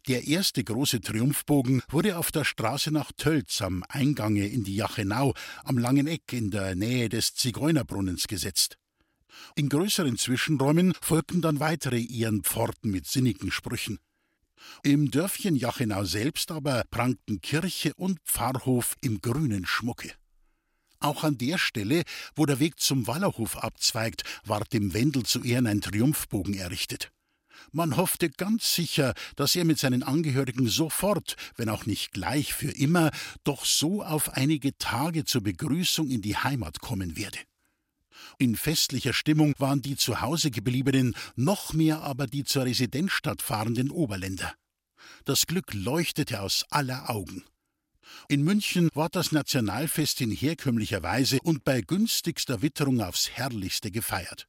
Der 0.07 0.27
erste 0.27 0.63
große 0.63 1.01
Triumphbogen 1.01 1.81
wurde 1.89 2.19
auf 2.19 2.31
der 2.31 2.43
Straße 2.43 2.91
nach 2.91 3.12
Tölz 3.12 3.63
am 3.63 3.83
Eingange 3.89 4.47
in 4.47 4.63
die 4.63 4.75
Jachenau 4.75 5.33
am 5.63 5.79
Langen 5.79 6.05
Eck 6.05 6.31
in 6.31 6.51
der 6.51 6.75
Nähe 6.75 7.09
des 7.09 7.33
Zigeunerbrunnens 7.33 8.27
gesetzt. 8.27 8.77
In 9.55 9.67
größeren 9.67 10.17
Zwischenräumen 10.17 10.93
folgten 11.01 11.41
dann 11.41 11.59
weitere 11.59 12.03
Ehrenpforten 12.03 12.91
mit 12.91 13.07
sinnigen 13.07 13.51
Sprüchen. 13.51 13.97
Im 14.83 15.09
Dörfchen 15.09 15.55
Jachenau 15.55 16.03
selbst 16.03 16.51
aber 16.51 16.83
prangten 16.91 17.41
Kirche 17.41 17.93
und 17.95 18.19
Pfarrhof 18.25 18.95
im 19.01 19.21
grünen 19.21 19.65
Schmucke. 19.65 20.12
Auch 21.00 21.24
an 21.24 21.39
der 21.39 21.57
Stelle, 21.57 22.03
wo 22.35 22.45
der 22.45 22.59
Weg 22.59 22.79
zum 22.79 23.07
Wallerhof 23.07 23.57
abzweigt, 23.57 24.24
ward 24.43 24.71
dem 24.71 24.93
Wendel 24.93 25.24
zu 25.24 25.43
Ehren 25.43 25.65
ein 25.65 25.81
Triumphbogen 25.81 26.53
errichtet. 26.53 27.12
Man 27.75 27.98
hoffte 27.98 28.29
ganz 28.29 28.74
sicher, 28.74 29.13
dass 29.36 29.53
er 29.53 29.65
mit 29.65 29.79
seinen 29.79 30.01
Angehörigen 30.01 30.65
sofort, 30.65 31.36
wenn 31.58 31.67
auch 31.67 31.86
nicht 31.86 32.13
gleich 32.13 32.53
für 32.53 32.72
immer, 32.72 33.12
doch 33.44 33.65
so 33.65 34.01
auf 34.01 34.29
einige 34.29 34.77
Tage 34.77 35.25
zur 35.25 35.41
Begrüßung 35.41 36.10
in 36.10 36.22
die 36.22 36.38
Heimat 36.38 36.79
kommen 36.79 37.17
werde. 37.17 37.38
In 38.39 38.55
festlicher 38.55 39.12
Stimmung 39.12 39.55
waren 39.58 39.82
die 39.82 39.98
zu 39.98 40.22
Hause 40.22 40.51
gebliebenen, 40.51 41.17
noch 41.36 41.74
mehr 41.74 42.01
aber 42.01 42.27
die 42.27 42.46
zur 42.46 42.63
Residenzstadt 42.63 43.41
fahrenden 43.41 43.91
Oberländer. 43.91 44.53
Das 45.25 45.46
Glück 45.46 45.74
leuchtete 45.74 46.39
aus 46.39 46.63
aller 46.70 47.10
Augen. 47.10 47.44
In 48.29 48.46
München 48.46 48.89
ward 48.94 49.17
das 49.17 49.34
Nationalfest 49.34 50.22
in 50.22 50.32
herkömmlicher 50.32 51.03
Weise 51.03 51.39
und 51.44 51.65
bei 51.65 51.82
günstigster 51.82 52.62
Witterung 52.62 53.01
aufs 53.01 53.32
herrlichste 53.32 53.91
gefeiert. 53.91 54.48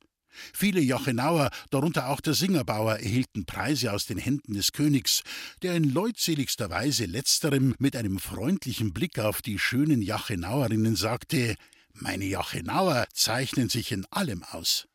Viele 0.55 0.81
Jachenauer, 0.81 1.51
darunter 1.71 2.09
auch 2.09 2.21
der 2.21 2.35
Singerbauer, 2.35 2.99
erhielten 2.99 3.47
Preise 3.47 3.93
aus 3.93 4.07
den 4.07 4.19
Händen 4.19 4.55
des 4.55 4.73
Königs, 4.73 5.23
der 5.63 5.75
in 5.75 5.85
leutseligster 5.93 6.71
Weise 6.71 7.07
letzterem 7.07 7.75
mit 7.79 7.97
einem 7.97 8.19
freundlichen 8.19 8.93
Blick 8.93 9.19
auf 9.19 9.43
die 9.43 9.59
schönen 9.59 10.03
Jachenauerinnen 10.03 10.97
sagte: 10.97 11.57
Meine 11.93 12.25
Jachenauer 12.25 13.07
zeichnen 13.13 13.69
sich 13.69 13.93
in 13.93 14.05
allem 14.11 14.43
aus. 14.45 14.87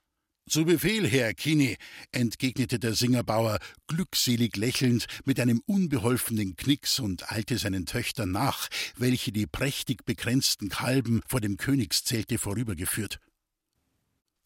Zu 0.50 0.66
Befehl, 0.66 1.08
Herr 1.08 1.34
Kini, 1.34 1.78
entgegnete 2.12 2.78
der 2.78 2.94
Singerbauer, 2.94 3.60
glückselig 3.88 4.58
lächelnd, 4.58 5.06
mit 5.24 5.40
einem 5.40 5.62
unbeholfenen 5.66 6.58
Knicks 6.58 7.00
und 7.00 7.32
eilte 7.32 7.58
seinen 7.58 7.86
Töchtern 7.86 8.32
nach, 8.32 8.68
welche 8.98 9.32
die 9.32 9.48
prächtig 9.48 10.04
bekränzten 10.04 10.68
Kalben 10.68 11.22
vor 11.26 11.40
dem 11.40 11.56
Königszelte 11.56 12.38
vorübergeführt. 12.38 13.20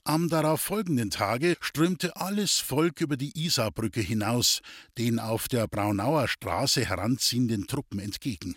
Am 0.07 0.29
darauf 0.29 0.61
folgenden 0.61 1.09
Tage 1.09 1.57
strömte 1.61 2.15
alles 2.15 2.59
Volk 2.59 3.01
über 3.01 3.17
die 3.17 3.43
Isarbrücke 3.43 4.01
hinaus, 4.01 4.61
den 4.99 5.17
auf 5.17 5.47
der 5.47 5.67
Braunauer 5.67 6.27
Straße 6.27 6.85
heranziehenden 6.85 7.65
Truppen 7.65 7.97
entgegen. 7.97 8.55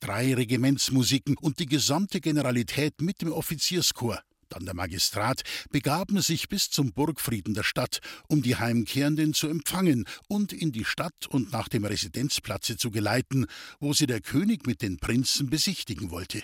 Drei 0.00 0.34
Regimentsmusiken 0.34 1.38
und 1.38 1.60
die 1.60 1.66
gesamte 1.66 2.20
Generalität 2.20 3.00
mit 3.00 3.22
dem 3.22 3.32
Offizierschor, 3.32 4.20
dann 4.50 4.66
der 4.66 4.74
Magistrat, 4.74 5.44
begaben 5.70 6.20
sich 6.20 6.50
bis 6.50 6.68
zum 6.68 6.92
Burgfrieden 6.92 7.54
der 7.54 7.62
Stadt, 7.62 8.00
um 8.28 8.42
die 8.42 8.56
Heimkehrenden 8.56 9.32
zu 9.32 9.48
empfangen 9.48 10.04
und 10.28 10.52
in 10.52 10.72
die 10.72 10.84
Stadt 10.84 11.26
und 11.26 11.52
nach 11.52 11.68
dem 11.68 11.86
Residenzplatze 11.86 12.76
zu 12.76 12.90
geleiten, 12.90 13.46
wo 13.80 13.94
sie 13.94 14.06
der 14.06 14.20
König 14.20 14.66
mit 14.66 14.82
den 14.82 14.98
Prinzen 14.98 15.48
besichtigen 15.48 16.10
wollte. 16.10 16.42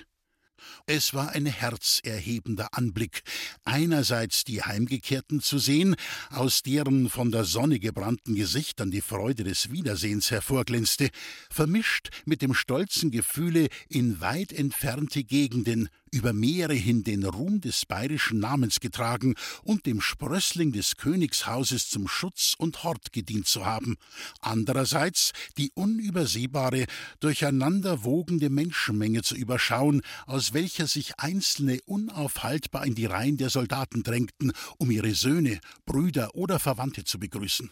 Es 0.87 1.14
war 1.14 1.31
ein 1.31 1.47
herzerhebender 1.47 2.69
Anblick, 2.73 3.23
einerseits 3.64 4.45
die 4.45 4.62
Heimgekehrten 4.62 5.40
zu 5.40 5.59
sehen, 5.59 5.97
aus 6.31 6.62
deren 6.62 7.09
von 7.09 7.31
der 7.31 7.45
Sonne 7.45 7.78
gebrannten 7.78 8.35
Gesichtern 8.35 8.90
die 8.90 9.00
Freude 9.00 9.45
des 9.45 9.71
Wiedersehens 9.71 10.31
hervorglänzte, 10.31 11.11
vermischt 11.50 12.11
mit 12.25 12.42
dem 12.42 12.54
stolzen 12.54 13.11
Gefühle, 13.11 13.69
in 13.88 14.21
weit 14.21 14.52
entfernte 14.52 15.25
Gegenden 15.25 15.88
über 16.12 16.35
Meere 16.35 16.75
hin 16.75 17.04
den 17.04 17.25
Ruhm 17.25 17.61
des 17.62 17.87
bayerischen 17.87 18.38
Namens 18.38 18.81
getragen 18.81 19.35
und 19.64 19.87
dem 19.87 20.02
Sprössling 20.02 20.71
des 20.73 20.97
Königshauses 20.99 21.88
zum 21.88 22.07
Schutz 22.07 22.54
und 22.59 22.85
Hort 22.85 23.12
gedient 23.12 23.47
zu 23.47 23.64
haben, 23.64 23.97
andererseits 24.40 25.33
die 25.57 25.73
unübersehbare, 25.75 26.85
durcheinander 27.21 28.04
wogende 28.04 28.50
Menschenmenge 28.50 29.23
zu 29.23 29.35
überschauen, 29.35 30.02
aus 30.26 30.51
welcher 30.54 30.87
sich 30.87 31.18
Einzelne 31.18 31.80
unaufhaltbar 31.87 32.87
in 32.87 32.94
die 32.94 33.06
Reihen 33.06 33.37
der 33.37 33.50
Soldaten 33.50 34.02
drängten, 34.02 34.52
um 34.78 34.90
ihre 34.90 35.14
Söhne, 35.14 35.61
Brüder 35.85 36.35
oder 36.35 36.59
Verwandte 36.59 37.04
zu 37.04 37.18
begrüßen. 37.18 37.71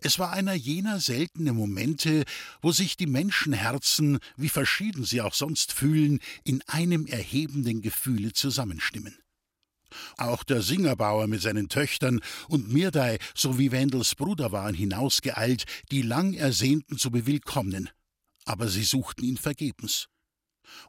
Es 0.00 0.18
war 0.18 0.32
einer 0.32 0.54
jener 0.54 1.00
seltenen 1.00 1.56
Momente, 1.56 2.24
wo 2.60 2.72
sich 2.72 2.96
die 2.96 3.06
Menschenherzen, 3.06 4.18
wie 4.36 4.48
verschieden 4.48 5.04
sie 5.04 5.20
auch 5.20 5.34
sonst 5.34 5.72
fühlen, 5.72 6.20
in 6.44 6.62
einem 6.68 7.06
erhebenden 7.06 7.82
Gefühle 7.82 8.32
zusammenstimmen. 8.32 9.18
Auch 10.16 10.42
der 10.42 10.62
Singerbauer 10.62 11.26
mit 11.26 11.42
seinen 11.42 11.68
Töchtern 11.68 12.20
und 12.48 12.72
Mirdei 12.72 13.18
sowie 13.34 13.72
Wendels 13.72 14.14
Bruder 14.14 14.52
waren 14.52 14.74
hinausgeeilt, 14.74 15.64
die 15.90 16.02
lang 16.02 16.32
ersehnten 16.32 16.96
zu 16.96 17.10
bewillkommnen. 17.10 17.90
Aber 18.44 18.68
sie 18.68 18.84
suchten 18.84 19.24
ihn 19.24 19.36
vergebens. 19.36 20.08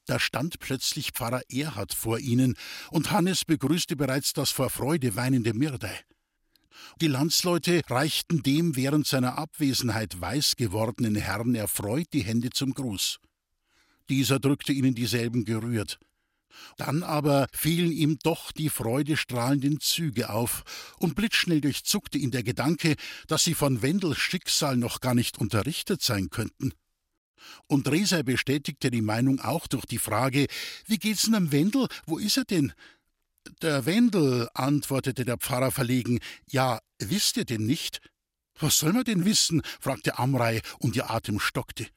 Da 0.06 0.20
stand 0.20 0.60
plötzlich 0.60 1.12
Pfarrer 1.12 1.42
Erhard 1.50 1.94
vor 1.94 2.20
ihnen, 2.20 2.56
und 2.92 3.12
Hannes 3.12 3.46
begrüßte 3.46 3.96
bereits 3.96 4.34
das 4.34 4.51
vor 4.51 4.70
Freude 4.70 5.15
weinende 5.15 5.53
Mirdei. 5.53 6.00
Die 7.01 7.08
Landsleute 7.08 7.82
reichten 7.89 8.44
dem 8.44 8.75
während 8.75 9.08
seiner 9.08 9.38
Abwesenheit 9.38 10.20
weiß 10.20 10.56
gewordenen 10.58 11.15
Herrn 11.15 11.56
erfreut 11.56 12.08
die 12.13 12.24
Hände 12.24 12.50
zum 12.50 12.74
Gruß. 12.74 13.20
Dieser 14.10 14.39
drückte 14.39 14.74
ihnen 14.74 14.96
dieselben 14.96 15.46
gerührt. 15.46 16.00
Dann 16.77 17.01
aber 17.03 17.48
fielen 17.51 17.92
ihm 17.92 18.20
doch 18.22 18.51
die 18.51 18.70
freudestrahlenden 18.70 19.80
Züge 19.80 20.30
auf, 20.30 20.63
und 21.00 21.15
blitzschnell 21.15 21.62
durchzuckte 21.62 22.18
ihn 22.18 22.32
der 22.32 22.44
Gedanke, 22.44 22.96
dass 23.27 23.44
sie 23.44 23.56
von 23.56 23.82
Wendels 23.82 24.20
Schicksal 24.20 24.77
noch 24.77 25.01
gar 25.01 25.15
nicht 25.15 25.39
unterrichtet 25.39 26.01
sein 26.01 26.30
könnten. 26.30 26.74
Und 27.67 27.89
Reser 27.89 28.23
bestätigte 28.23 28.91
die 28.91 29.01
Meinung 29.01 29.39
auch 29.39 29.67
durch 29.67 29.85
die 29.85 29.97
Frage: 29.97 30.47
Wie 30.85 30.97
geht's 30.97 31.23
denn 31.23 31.35
am 31.35 31.51
Wendel? 31.51 31.88
Wo 32.05 32.17
ist 32.17 32.38
er 32.38 32.45
denn? 32.45 32.73
Der 33.62 33.85
Wendel, 33.85 34.50
antwortete 34.53 35.25
der 35.25 35.38
Pfarrer 35.38 35.71
verlegen, 35.71 36.19
ja, 36.49 36.79
wisst 36.99 37.38
ihr 37.38 37.45
denn 37.45 37.65
nicht? 37.65 37.99
Was 38.60 38.79
soll 38.79 38.93
man 38.93 39.03
denn 39.03 39.25
wissen? 39.25 39.62
fragte 39.82 40.17
Amrei, 40.17 40.62
und 40.79 40.95
ihr 40.95 41.10
Atem 41.10 41.39
stockte. 41.39 41.88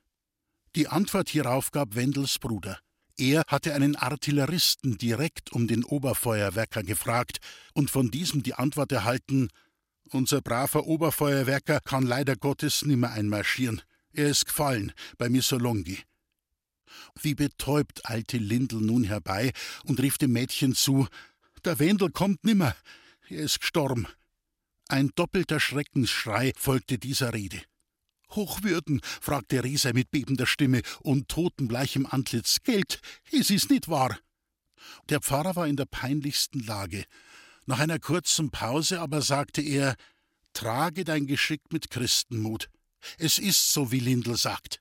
Die 0.74 0.88
Antwort 0.88 1.28
hierauf 1.28 1.70
gab 1.70 1.94
Wendels 1.94 2.38
Bruder. 2.38 2.78
Er 3.18 3.44
hatte 3.46 3.74
einen 3.74 3.96
Artilleristen 3.96 4.98
direkt 4.98 5.52
um 5.52 5.66
den 5.66 5.85
Oberfeuerwerker 5.85 6.82
gefragt 6.82 7.38
und 7.72 7.90
von 7.90 8.11
diesem 8.11 8.42
die 8.42 8.54
Antwort 8.54 8.92
erhalten: 8.92 9.48
Unser 10.11 10.42
braver 10.42 10.87
Oberfeuerwerker 10.87 11.80
kann 11.80 12.04
leider 12.04 12.37
Gottes 12.37 12.85
nimmer 12.85 13.11
einmarschieren. 13.11 13.80
Er 14.16 14.31
ist 14.31 14.46
gefallen 14.46 14.94
bei 15.18 15.29
Missolonghi. 15.29 15.98
Wie 17.20 17.35
betäubt 17.35 18.09
eilte 18.09 18.38
Lindl 18.38 18.81
nun 18.81 19.05
herbei 19.05 19.52
und 19.85 20.00
rief 20.00 20.16
dem 20.16 20.33
Mädchen 20.33 20.74
zu: 20.74 21.07
der 21.66 21.79
Wendel 21.79 22.11
kommt 22.11 22.42
nimmer. 22.42 22.74
Er 23.29 23.40
ist 23.40 23.61
gestorben. 23.61 24.07
Ein 24.88 25.11
doppelter 25.16 25.61
Schreckensschrei 25.61 26.52
folgte 26.57 26.96
dieser 26.96 27.35
Rede. 27.35 27.61
Hochwürden, 28.31 29.02
fragte 29.20 29.62
Reser 29.62 29.92
mit 29.92 30.11
bebender 30.11 30.46
Stimme 30.46 30.81
und 31.00 31.29
totenbleichem 31.29 32.07
Antlitz. 32.07 32.62
Geld, 32.62 33.02
es 33.33 33.50
ist 33.50 33.68
nicht 33.68 33.88
wahr. 33.88 34.18
Der 35.11 35.20
Pfarrer 35.20 35.57
war 35.57 35.66
in 35.66 35.76
der 35.76 35.85
peinlichsten 35.85 36.61
Lage. 36.61 37.05
Nach 37.66 37.81
einer 37.81 37.98
kurzen 37.98 38.50
Pause 38.50 39.00
aber 39.00 39.20
sagte 39.20 39.61
er: 39.61 39.94
Trage 40.55 41.05
dein 41.05 41.26
Geschick 41.26 41.70
mit 41.70 41.90
Christenmut. 41.90 42.70
Es 43.19 43.38
ist 43.38 43.73
so, 43.73 43.92
wie 43.92 44.01
Lindl 44.01 44.37
sagt. 44.37 44.81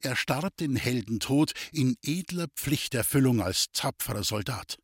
Er 0.00 0.16
starb 0.16 0.56
den 0.56 0.76
Heldentod 0.76 1.52
in 1.72 1.96
edler 2.02 2.48
Pflichterfüllung 2.56 3.42
als 3.42 3.66
tapferer 3.72 4.24
Soldat. 4.24 4.78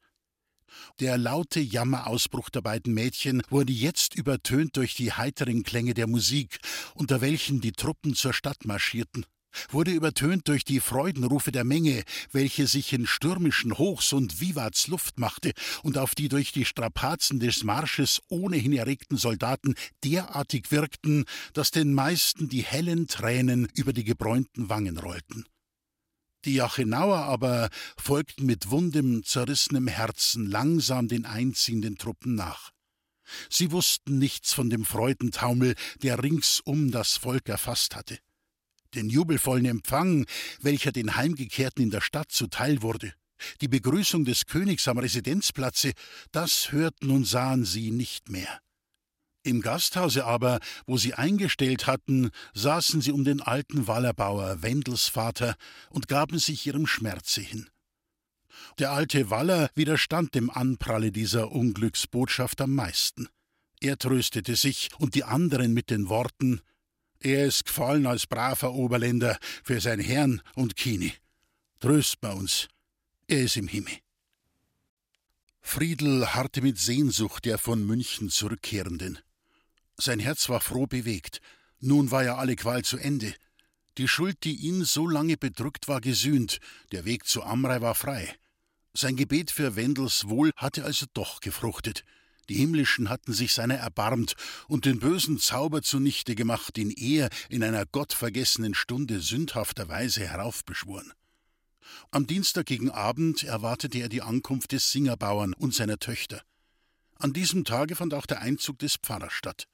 Der 1.01 1.17
laute 1.19 1.61
Jammerausbruch 1.61 2.51
der 2.51 2.61
beiden 2.61 2.95
Mädchen 2.95 3.43
wurde 3.49 3.73
jetzt 3.73 4.15
übertönt 4.15 4.77
durch 4.77 4.95
die 4.95 5.13
heiteren 5.13 5.63
Klänge 5.63 5.95
der 5.95 6.07
Musik, 6.07 6.59
unter 6.95 7.21
welchen 7.21 7.61
die 7.61 7.73
Truppen 7.73 8.15
zur 8.15 8.33
Stadt 8.33 8.65
marschierten, 8.65 9.25
wurde 9.71 9.93
übertönt 9.93 10.49
durch 10.49 10.65
die 10.65 10.81
Freudenrufe 10.81 11.53
der 11.53 11.65
Menge, 11.65 12.05
welche 12.33 12.67
sich 12.67 12.93
in 12.93 13.07
stürmischen 13.07 13.79
Hochs 13.79 14.13
und 14.13 14.41
Vivats 14.41 14.89
Luft 14.89 15.19
machte 15.19 15.53
und 15.83 15.99
auf 15.99 16.15
die 16.15 16.29
durch 16.29 16.53
die 16.53 16.65
Strapazen 16.65 17.41
des 17.41 17.65
Marsches 17.65 18.21
ohnehin 18.29 18.73
erregten 18.73 19.17
Soldaten 19.17 19.75
derartig 20.03 20.71
wirkten, 20.71 21.25
dass 21.53 21.71
den 21.71 21.95
meisten 21.95 22.49
die 22.49 22.63
hellen 22.63 23.07
Tränen 23.07 23.69
über 23.75 23.93
die 23.93 24.05
gebräunten 24.05 24.69
Wangen 24.69 24.99
rollten. 24.99 25.45
Die 26.45 26.55
Jachenauer 26.55 27.21
aber 27.21 27.71
folgten 27.97 28.45
mit 28.45 28.71
wundem, 28.71 29.25
zerrissenem 29.25 29.89
Herzen 29.89 30.47
langsam 30.47 31.09
den 31.09 31.25
einziehenden 31.25 31.97
Truppen 31.97 32.35
nach. 32.35 32.71
Sie 33.49 33.73
wussten 33.73 34.19
nichts 34.19 34.53
von 34.53 34.69
dem 34.69 34.85
Freudentaumel, 34.85 35.75
der 36.03 36.23
ringsum 36.23 36.91
das 36.91 37.17
Volk 37.17 37.49
erfasst 37.49 37.97
hatte. 37.97 38.19
Den 38.95 39.09
jubelvollen 39.09 39.67
Empfang, 39.67 40.27
welcher 40.61 40.93
den 40.93 41.17
Heimgekehrten 41.17 41.83
in 41.83 41.91
der 41.91 42.01
Stadt 42.01 42.31
zuteil 42.31 42.83
wurde, 42.83 43.13
die 43.61 43.69
Begrüßung 43.69 44.25
des 44.25 44.47
Königs 44.47 44.89
am 44.89 44.99
Residenzplatze, 44.99 45.93
das 46.33 46.73
hörten 46.73 47.11
und 47.11 47.25
sahen 47.25 47.65
sie 47.65 47.91
nicht 47.91 48.31
mehr. 48.31 48.61
Im 49.43 49.61
Gasthause 49.61 50.25
aber, 50.25 50.59
wo 50.87 50.97
sie 50.97 51.15
eingestellt 51.15 51.87
hatten, 51.87 52.31
saßen 52.55 53.03
sie 53.03 53.13
um 53.13 53.25
den 53.25 53.43
alten 53.43 53.87
Wallerbauer, 53.87 54.63
Wendels 54.63 55.09
Vater, 55.09 55.57
und 55.91 56.09
gaben 56.09 56.39
sich 56.39 56.67
ihrem 56.67 56.87
Schmerze 56.87 57.43
hin. 57.43 57.69
Der 58.79 58.93
alte 58.93 59.29
Waller 59.29 59.69
widerstand 59.75 60.35
dem 60.35 60.49
Anpralle 60.49 61.13
dieser 61.13 61.53
Unglücksbotschaft 61.53 62.61
am 62.63 62.75
meisten. 62.75 63.29
Er 63.81 63.99
tröstete 63.99 64.57
sich 64.57 64.89
und 64.99 65.15
die 65.15 65.25
anderen 65.25 65.75
mit 65.75 65.91
den 65.91 66.09
Worten 66.09 66.63
Er 67.25 67.47
ist 67.47 67.65
gefallen 67.65 68.07
als 68.07 68.27
braver 68.27 68.75
Oberländer 68.75 69.39
für 69.63 69.81
sein 69.81 69.99
Herrn 69.99 70.43
und 70.57 70.77
Kini. 70.77 71.15
Tröst 71.81 72.21
bei 72.21 72.31
uns, 72.31 72.69
er 73.27 73.45
ist 73.45 73.57
im 73.57 73.67
Himmel. 73.67 73.95
Friedel 75.63 76.35
harrte 76.35 76.61
mit 76.61 76.79
Sehnsucht 76.79 77.47
der 77.47 77.57
von 77.57 77.83
München 77.87 78.29
Zurückkehrenden. 78.29 79.19
Sein 79.97 80.19
Herz 80.19 80.51
war 80.51 80.61
froh 80.61 80.87
bewegt. 80.87 81.41
Nun 81.81 82.11
war 82.11 82.25
ja 82.25 82.37
alle 82.37 82.57
Qual 82.57 82.85
zu 82.85 82.99
Ende. 82.99 83.35
Die 83.97 84.07
Schuld, 84.07 84.45
die 84.45 84.57
ihn 84.57 84.85
so 84.85 85.09
lange 85.09 85.39
bedrückt, 85.39 85.89
war 85.89 86.03
gesühnt, 86.03 86.61
der 86.93 87.07
Weg 87.07 87.27
zu 87.27 87.43
Amrei 87.43 87.81
war 87.81 87.95
frei. 87.95 88.37
Sein 88.93 89.17
Gebet 89.17 89.51
für 89.51 89.77
Wendels 89.77 90.29
Wohl 90.29 90.51
hatte 90.57 90.85
also 90.85 91.07
doch 91.15 91.41
gefruchtet. 91.41 92.05
Die 92.49 92.57
Himmlischen 92.57 93.09
hatten 93.09 93.33
sich 93.33 93.53
seiner 93.53 93.77
erbarmt 93.77 94.35
und 94.69 94.85
den 94.85 94.99
bösen 94.99 95.39
Zauber 95.39 95.83
zunichte 95.83 96.35
gemacht, 96.35 96.77
den 96.77 96.91
er 96.91 97.31
in 97.49 97.63
einer 97.65 97.87
gottvergessenen 97.87 98.75
Stunde 98.75 99.21
sündhafterweise 99.21 100.27
heraufbeschworen. 100.27 101.13
Am 102.11 102.27
Dienstag 102.27 102.67
gegen 102.67 102.91
Abend 102.91 103.43
erwartete 103.43 103.99
er 103.99 104.09
die 104.09 104.23
Ankunft 104.23 104.73
des 104.73 104.91
Singerbauern 104.91 105.55
und 105.55 105.75
seiner 105.75 105.99
Töchter. 105.99 106.43
An 107.19 107.33
diesem 107.33 107.65
Tage 107.65 107.97
fand 107.97 108.15
auch 108.15 108.27
der 108.27 108.41
Einzug 108.41 108.79
des 108.79 108.97
Pfarrers 108.97 109.33
statt. 109.33 109.67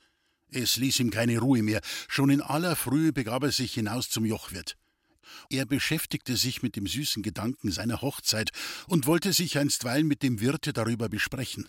Es 0.48 0.76
ließ 0.76 1.00
ihm 1.00 1.10
keine 1.10 1.38
Ruhe 1.38 1.62
mehr. 1.62 1.80
Schon 2.08 2.30
in 2.30 2.42
aller 2.42 2.76
Frühe 2.76 3.12
begab 3.12 3.44
er 3.44 3.52
sich 3.52 3.74
hinaus 3.74 4.10
zum 4.10 4.24
Jochwirt. 4.24 4.76
Er 5.48 5.64
beschäftigte 5.64 6.36
sich 6.36 6.62
mit 6.62 6.76
dem 6.76 6.86
süßen 6.86 7.22
Gedanken 7.22 7.70
seiner 7.70 8.02
Hochzeit 8.02 8.50
und 8.88 9.06
wollte 9.06 9.32
sich 9.32 9.58
einstweilen 9.58 10.06
mit 10.06 10.22
dem 10.22 10.40
Wirte 10.40 10.72
darüber 10.72 11.08
besprechen. 11.08 11.68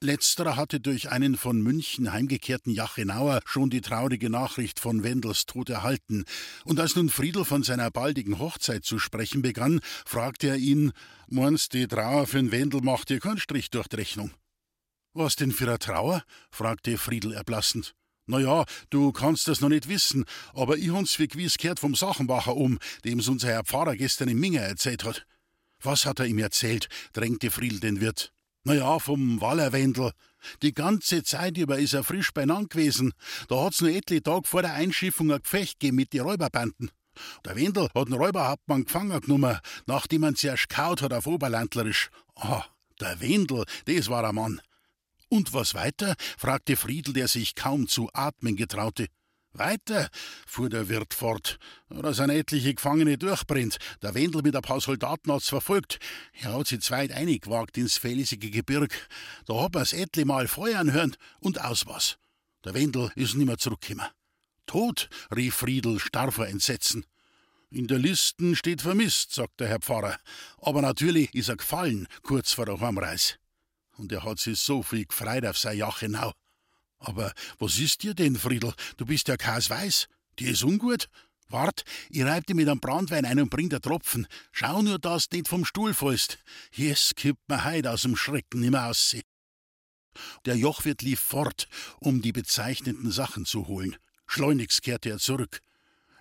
Letzterer 0.00 0.56
hatte 0.56 0.80
durch 0.80 1.10
einen 1.10 1.36
von 1.36 1.60
München 1.60 2.12
heimgekehrten 2.12 2.72
Jachenauer 2.72 3.40
schon 3.44 3.70
die 3.70 3.80
traurige 3.80 4.30
Nachricht 4.30 4.80
von 4.80 5.02
Wendels 5.02 5.46
Tod 5.46 5.70
erhalten, 5.70 6.24
und 6.64 6.80
als 6.80 6.96
nun 6.96 7.08
Friedel 7.08 7.44
von 7.44 7.62
seiner 7.62 7.90
baldigen 7.90 8.38
Hochzeit 8.38 8.84
zu 8.84 8.98
sprechen 8.98 9.42
begann, 9.42 9.80
fragte 10.04 10.48
er 10.48 10.56
ihn: 10.56 10.92
Meinst 11.28 11.72
die 11.72 11.86
Trauer 11.86 12.26
für 12.26 12.38
den 12.38 12.52
Wendel 12.52 12.80
macht 12.82 13.08
dir 13.08 13.20
keinen 13.20 13.38
Strich 13.38 13.70
durch 13.70 13.88
die 13.88 13.96
Rechnung? 13.96 14.30
Was 15.14 15.36
denn 15.36 15.52
für 15.52 15.66
eine 15.66 15.78
Trauer? 15.78 16.22
fragte 16.50 16.98
Friedel 16.98 17.32
erblassend. 17.32 17.94
Na 18.26 18.38
ja, 18.38 18.64
du 18.90 19.10
kannst 19.10 19.48
das 19.48 19.62
noch 19.62 19.70
nicht 19.70 19.88
wissen, 19.88 20.26
aber 20.52 20.76
ich 20.76 20.90
hab's 20.92 21.18
wie 21.18 21.28
gewiss 21.28 21.56
gehört 21.56 21.80
vom 21.80 21.94
Sachenbacher 21.94 22.54
um, 22.54 22.78
dem's 23.04 23.26
unser 23.26 23.48
Herr 23.48 23.64
Pfarrer 23.64 23.96
gestern 23.96 24.28
im 24.28 24.38
Minger 24.38 24.60
erzählt 24.60 25.04
hat. 25.04 25.26
Was 25.80 26.04
hat 26.04 26.20
er 26.20 26.26
ihm 26.26 26.38
erzählt? 26.38 26.88
drängte 27.14 27.50
Friedel 27.50 27.80
den 27.80 28.00
Wirt. 28.00 28.32
Na 28.64 28.74
ja, 28.74 28.98
vom 28.98 29.40
Wallerwendel. 29.40 30.12
Die 30.62 30.74
ganze 30.74 31.22
Zeit 31.22 31.56
über 31.56 31.78
ist 31.78 31.94
er 31.94 32.04
frisch 32.04 32.32
beieinander 32.32 32.68
gewesen. 32.68 33.12
Da 33.48 33.64
hat's 33.64 33.80
nur 33.80 33.90
etliche 33.90 34.22
Tage 34.22 34.46
vor 34.46 34.62
der 34.62 34.74
Einschiffung 34.74 35.32
ein 35.32 35.42
Gefecht 35.42 35.80
gegeben 35.80 35.96
mit 35.96 36.12
den 36.12 36.22
Räuberbanden. 36.22 36.90
Der 37.44 37.56
Wendel 37.56 37.88
hat 37.94 38.06
einen 38.06 38.14
Räuberhauptmann 38.14 38.84
gefangen 38.84 39.20
genommen, 39.20 39.58
nachdem 39.86 40.20
man 40.20 40.36
zuerst 40.36 40.68
kaut 40.68 41.02
hat 41.02 41.12
auf 41.12 41.26
Oberlandlerisch. 41.26 42.10
Ah, 42.36 42.64
der 43.00 43.20
Wendel, 43.20 43.64
das 43.86 44.08
war 44.08 44.24
ein 44.24 44.34
Mann. 44.34 44.60
Und 45.28 45.52
was 45.52 45.74
weiter? 45.74 46.14
fragte 46.38 46.76
Friedel, 46.76 47.12
der 47.12 47.28
sich 47.28 47.54
kaum 47.54 47.88
zu 47.88 48.08
atmen 48.12 48.56
getraute. 48.56 49.08
Weiter, 49.52 50.08
fuhr 50.46 50.68
der 50.68 50.88
Wirt 50.88 51.14
fort. 51.14 51.58
Da 51.88 52.12
sind 52.12 52.30
etliche 52.30 52.74
Gefangene 52.74 53.18
durchbrennt. 53.18 53.78
Der 54.02 54.14
Wendel 54.14 54.42
mit 54.42 54.54
ein 54.54 54.62
paar 54.62 54.80
Soldaten 54.80 55.32
hat's 55.32 55.48
verfolgt. 55.48 55.98
Er 56.32 56.54
hat 56.54 56.66
sich 56.66 56.80
zweit 56.80 57.12
eingewagt 57.12 57.76
ins 57.78 57.98
felsige 57.98 58.50
Gebirg. 58.50 59.08
Da 59.46 59.62
hat 59.62 59.74
man's 59.74 59.92
etliche 59.92 60.26
Mal 60.26 60.48
feuern 60.48 60.92
hören 60.92 61.16
und 61.40 61.60
aus 61.60 61.86
was. 61.86 62.18
Der 62.64 62.74
Wendel 62.74 63.10
ist 63.14 63.34
nimmer 63.34 63.58
zurückgekommen. 63.58 64.06
Tot, 64.66 65.08
rief 65.34 65.54
Friedel 65.54 65.98
starr 65.98 66.30
vor 66.30 66.46
Entsetzen. 66.46 67.06
In 67.70 67.86
der 67.86 67.98
Listen 67.98 68.56
steht 68.56 68.82
vermisst, 68.82 69.34
sagt 69.34 69.60
der 69.60 69.68
Herr 69.68 69.80
Pfarrer. 69.80 70.18
Aber 70.58 70.82
natürlich 70.82 71.34
ist 71.34 71.48
er 71.48 71.56
gefallen, 71.56 72.06
kurz 72.22 72.52
vor 72.52 72.66
der 72.66 72.80
Heimreis 72.80 73.38
und 73.98 74.12
er 74.12 74.24
hat 74.24 74.38
sich 74.38 74.58
so 74.58 74.82
viel 74.82 75.04
gefreut 75.04 75.44
auf 75.44 75.58
sein 75.58 75.76
Jachenau. 75.76 76.32
Aber 76.98 77.32
was 77.58 77.78
ist 77.78 78.02
dir 78.02 78.14
denn, 78.14 78.36
Friedel? 78.36 78.74
Du 78.96 79.06
bist 79.06 79.28
ja 79.28 79.36
kein 79.36 79.62
Weiß. 79.62 80.08
Dir 80.38 80.50
ist 80.50 80.64
ungut? 80.64 81.08
Wart, 81.50 81.84
ich 82.10 82.22
reib 82.22 82.46
dir 82.46 82.54
mit 82.54 82.68
einem 82.68 82.80
Brandwein 82.80 83.24
ein 83.24 83.40
und 83.40 83.50
bring 83.50 83.70
dir 83.70 83.80
Tropfen. 83.80 84.26
Schau 84.52 84.82
nur, 84.82 84.98
dass 84.98 85.28
du 85.28 85.36
nicht 85.36 85.48
vom 85.48 85.64
Stuhl 85.64 85.94
fällst. 85.94 86.38
Yes, 86.74 87.14
kippt 87.16 87.48
mir 87.48 87.64
heut 87.64 87.86
aus 87.86 88.02
dem 88.02 88.16
Schrecken 88.16 88.60
nimmer 88.60 88.86
aussehen. 88.86 89.22
Der 90.44 90.56
Jochwirt 90.56 91.02
lief 91.02 91.20
fort, 91.20 91.68
um 92.00 92.20
die 92.20 92.32
bezeichneten 92.32 93.10
Sachen 93.10 93.46
zu 93.46 93.66
holen. 93.66 93.96
Schleunigst 94.26 94.82
kehrte 94.82 95.10
er 95.10 95.18
zurück. 95.18 95.60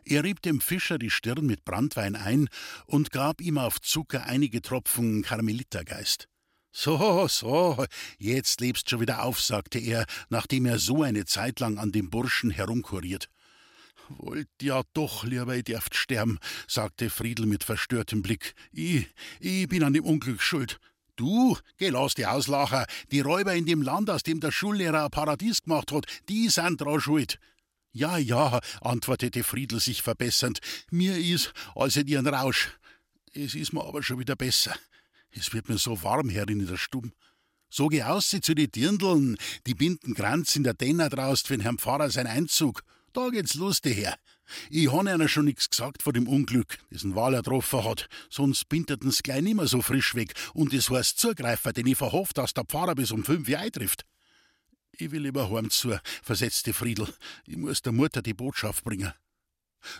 Er 0.05 0.23
rieb 0.23 0.41
dem 0.41 0.61
Fischer 0.61 0.97
die 0.97 1.09
Stirn 1.09 1.45
mit 1.45 1.65
Brandwein 1.65 2.15
ein 2.15 2.47
und 2.85 3.11
gab 3.11 3.41
ihm 3.41 3.57
auf 3.57 3.81
Zucker 3.81 4.25
einige 4.25 4.61
Tropfen 4.61 5.23
Karmelitergeist. 5.23 6.29
So, 6.79 7.27
so, 7.27 7.87
jetzt 8.19 8.61
lebst 8.61 8.87
schon 8.87 8.99
wieder 8.99 9.23
auf, 9.23 9.41
sagte 9.41 9.79
er, 9.79 10.05
nachdem 10.29 10.67
er 10.67 10.77
so 10.77 11.01
eine 11.01 11.25
Zeit 11.25 11.59
lang 11.59 11.79
an 11.79 11.91
dem 11.91 12.11
Burschen 12.11 12.51
herumkuriert. 12.51 13.31
Wollt 14.09 14.47
ja 14.61 14.83
doch 14.93 15.23
lieber, 15.23 15.55
ich 15.55 15.63
dürft 15.63 15.95
sterben, 15.95 16.37
sagte 16.67 17.09
Friedel 17.09 17.47
mit 17.47 17.63
verstörtem 17.63 18.21
Blick. 18.21 18.53
Ich, 18.71 19.07
ich 19.39 19.67
bin 19.67 19.81
an 19.81 19.93
dem 19.93 20.05
Unglück 20.05 20.39
schuld. 20.39 20.79
Du, 21.15 21.57
geh, 21.79 21.89
lass 21.89 22.13
die 22.13 22.27
auslachen. 22.27 22.85
Die 23.11 23.21
Räuber 23.21 23.55
in 23.55 23.65
dem 23.65 23.81
Land, 23.81 24.11
aus 24.11 24.21
dem 24.21 24.39
der 24.39 24.51
Schullehrer 24.51 25.05
ein 25.05 25.09
Paradies 25.09 25.63
gemacht 25.63 25.91
hat, 25.91 26.05
die 26.29 26.47
sind 26.49 26.79
dran 26.79 27.01
schuld. 27.01 27.39
Ja, 27.91 28.19
ja, 28.19 28.59
antwortete 28.81 29.43
Friedel 29.43 29.79
sich 29.79 30.03
verbessernd. 30.03 30.59
Mir 30.91 31.17
is, 31.17 31.53
als 31.73 31.95
hätt 31.95 32.07
ich 32.07 32.19
einen 32.19 32.31
Rausch. 32.31 32.69
Es 33.33 33.55
ist 33.55 33.73
mir 33.73 33.83
aber 33.83 34.03
schon 34.03 34.19
wieder 34.19 34.35
besser. 34.35 34.75
Es 35.31 35.53
wird 35.53 35.69
mir 35.69 35.77
so 35.77 36.03
warm 36.03 36.29
herin 36.29 36.59
in 36.59 36.67
der 36.67 36.77
Stube. 36.77 37.11
So 37.69 37.87
geh 37.87 38.03
aus 38.03 38.29
zu 38.29 38.55
die 38.55 38.71
Dirndln, 38.71 39.37
die 39.65 39.73
binden 39.73 40.13
Kranz 40.13 40.55
in 40.55 40.63
der 40.63 40.73
Denner 40.73 41.09
draust 41.09 41.47
für 41.47 41.57
den 41.57 41.61
Herrn 41.61 41.77
Pfarrer 41.77 42.09
sein 42.09 42.27
Einzug. 42.27 42.83
Da 43.13 43.29
geht's 43.29 43.55
lustig 43.55 43.97
her. 43.97 44.17
Ich 44.69 44.91
han 44.91 45.07
einer 45.07 45.27
schon 45.27 45.45
nix 45.45 45.69
gesagt 45.69 46.03
vor 46.03 46.13
dem 46.13 46.27
Unglück, 46.27 46.77
dessen 46.91 47.15
Wahl 47.15 47.33
er 47.33 47.41
getroffen 47.41 47.83
hat, 47.83 48.07
sonst 48.29 48.69
bindeten's 48.69 49.21
gleich 49.21 49.41
nimmer 49.41 49.67
so 49.67 49.81
frisch 49.81 50.15
weg 50.15 50.33
und 50.53 50.73
es 50.73 50.89
heißt 50.89 51.19
Zugreifer, 51.19 51.73
denn 51.73 51.87
ich 51.87 51.97
verhofft, 51.97 52.37
dass 52.37 52.53
der 52.53 52.63
Pfarrer 52.63 52.95
bis 52.95 53.11
um 53.11 53.25
fünf 53.25 53.49
Uhr 53.49 53.59
eintrifft. 53.59 54.05
Ich 54.93 55.11
will 55.11 55.23
lieber 55.23 55.49
heim 55.49 55.69
zu, 55.69 55.99
versetzte 56.23 56.73
Friedel. 56.73 57.13
Ich 57.45 57.57
muss 57.57 57.81
der 57.81 57.91
Mutter 57.91 58.21
die 58.21 58.33
Botschaft 58.33 58.83
bringen. 58.85 59.11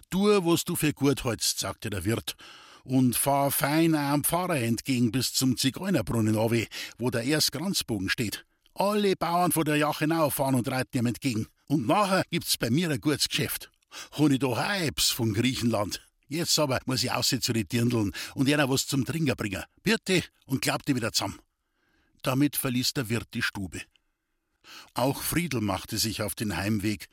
Tu, 0.10 0.20
was 0.46 0.63
du 0.63 0.76
für 0.76 0.94
gut 0.94 1.26
hältst, 1.26 1.60
sagte 1.60 1.90
der 1.90 2.06
Wirt 2.06 2.36
und 2.88 3.17
fahr 3.17 3.52
fein 3.52 3.95
am 3.95 4.23
Pfarrer 4.23 4.62
entgegen 4.62 5.12
bis 5.12 5.34
zum 5.34 5.58
Zigeunerbrunnen 5.58 6.36
runter, 6.36 6.65
wo 6.97 7.10
der 7.10 7.23
Kranzbogen 7.23 8.10
steht. 8.10 8.45
Alle 8.73 9.15
Bauern 9.15 9.52
von 9.52 9.65
der 9.65 9.76
Jachenau 9.76 10.30
fahren 10.30 10.56
und 10.56 10.69
reiten 10.69 10.97
ihm 10.97 11.06
entgegen. 11.06 11.47
Und 11.67 11.86
nachher 11.86 12.23
gibt's 12.30 12.58
bei 12.58 12.69
mir 12.69 12.89
ein 12.89 13.02
gutes 13.02 13.28
Geschäft. 13.28 13.71
Hon 14.17 14.32
ich 14.32 14.39
doch 14.39 14.58
Eibs 14.58 15.10
von 15.10 15.34
Griechenland. 15.34 16.02
Jetzt 16.30 16.58
aber 16.60 16.80
muss 16.86 17.04
ich 17.04 17.12
aussehen 17.12 17.41
zu 17.41 17.52
den 17.52 17.67
Dirndeln 17.67 18.13
und 18.36 18.50
einer 18.50 18.69
was 18.69 18.88
zum 18.88 19.04
Trinken 19.04 19.36
bringen. 19.36 19.63
Bitte 19.84 20.23
und 20.45 20.62
klappte 20.62 20.95
wieder 20.95 21.12
zusammen. 21.12 21.39
Damit 22.21 22.56
verließ 22.56 22.93
der 22.93 23.10
Wirt 23.10 23.34
die 23.34 23.41
Stube. 23.41 23.82
Auch 24.93 25.21
Friedel 25.21 25.62
machte 25.62 25.97
sich 25.97 26.21
auf 26.21 26.36
den 26.36 26.56
Heimweg. 26.56 27.08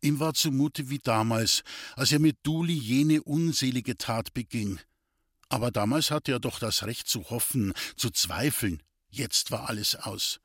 Ihm 0.00 0.20
war 0.20 0.34
zumute 0.34 0.88
wie 0.88 0.98
damals, 0.98 1.62
als 1.96 2.12
er 2.12 2.18
mit 2.18 2.36
Duli 2.42 2.74
jene 2.74 3.22
unselige 3.22 3.96
Tat 3.96 4.32
beging. 4.34 4.78
Aber 5.52 5.70
damals 5.70 6.10
hatte 6.10 6.32
er 6.32 6.40
doch 6.40 6.58
das 6.58 6.84
Recht 6.84 7.06
zu 7.06 7.28
hoffen, 7.28 7.74
zu 7.96 8.08
zweifeln. 8.08 8.82
Jetzt 9.10 9.50
war 9.50 9.68
alles 9.68 9.96
aus. 9.96 10.40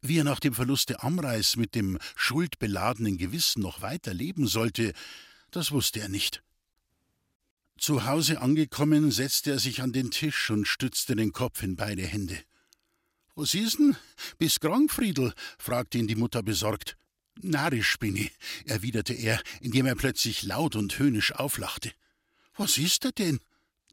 Wie 0.00 0.18
er 0.18 0.22
nach 0.22 0.38
dem 0.38 0.54
Verluste 0.54 1.02
Amreis 1.02 1.56
mit 1.56 1.74
dem 1.74 1.98
schuldbeladenen 2.14 3.18
Gewissen 3.18 3.62
noch 3.62 3.82
weiter 3.82 4.14
leben 4.14 4.46
sollte, 4.46 4.92
das 5.50 5.72
wusste 5.72 5.98
er 5.98 6.08
nicht. 6.08 6.44
Zu 7.78 8.06
Hause 8.06 8.40
angekommen, 8.40 9.10
setzte 9.10 9.50
er 9.50 9.58
sich 9.58 9.82
an 9.82 9.92
den 9.92 10.12
Tisch 10.12 10.50
und 10.50 10.68
stützte 10.68 11.16
den 11.16 11.32
Kopf 11.32 11.64
in 11.64 11.74
beide 11.74 12.06
Hände. 12.06 12.40
Was 13.34 13.54
ist 13.54 13.80
denn? 13.80 13.96
Bist 14.38 14.60
krank, 14.60 14.92
Friedel? 14.92 15.34
fragte 15.58 15.98
ihn 15.98 16.06
die 16.06 16.14
Mutter 16.14 16.44
besorgt. 16.44 16.96
Narrisch 17.40 17.98
bin 17.98 18.14
ich, 18.14 18.30
erwiderte 18.66 19.14
er, 19.14 19.42
indem 19.60 19.86
er 19.86 19.96
plötzlich 19.96 20.44
laut 20.44 20.76
und 20.76 20.96
höhnisch 20.96 21.32
auflachte. 21.32 21.90
Was 22.56 22.78
ist 22.78 23.04
er 23.04 23.12
denn? 23.12 23.40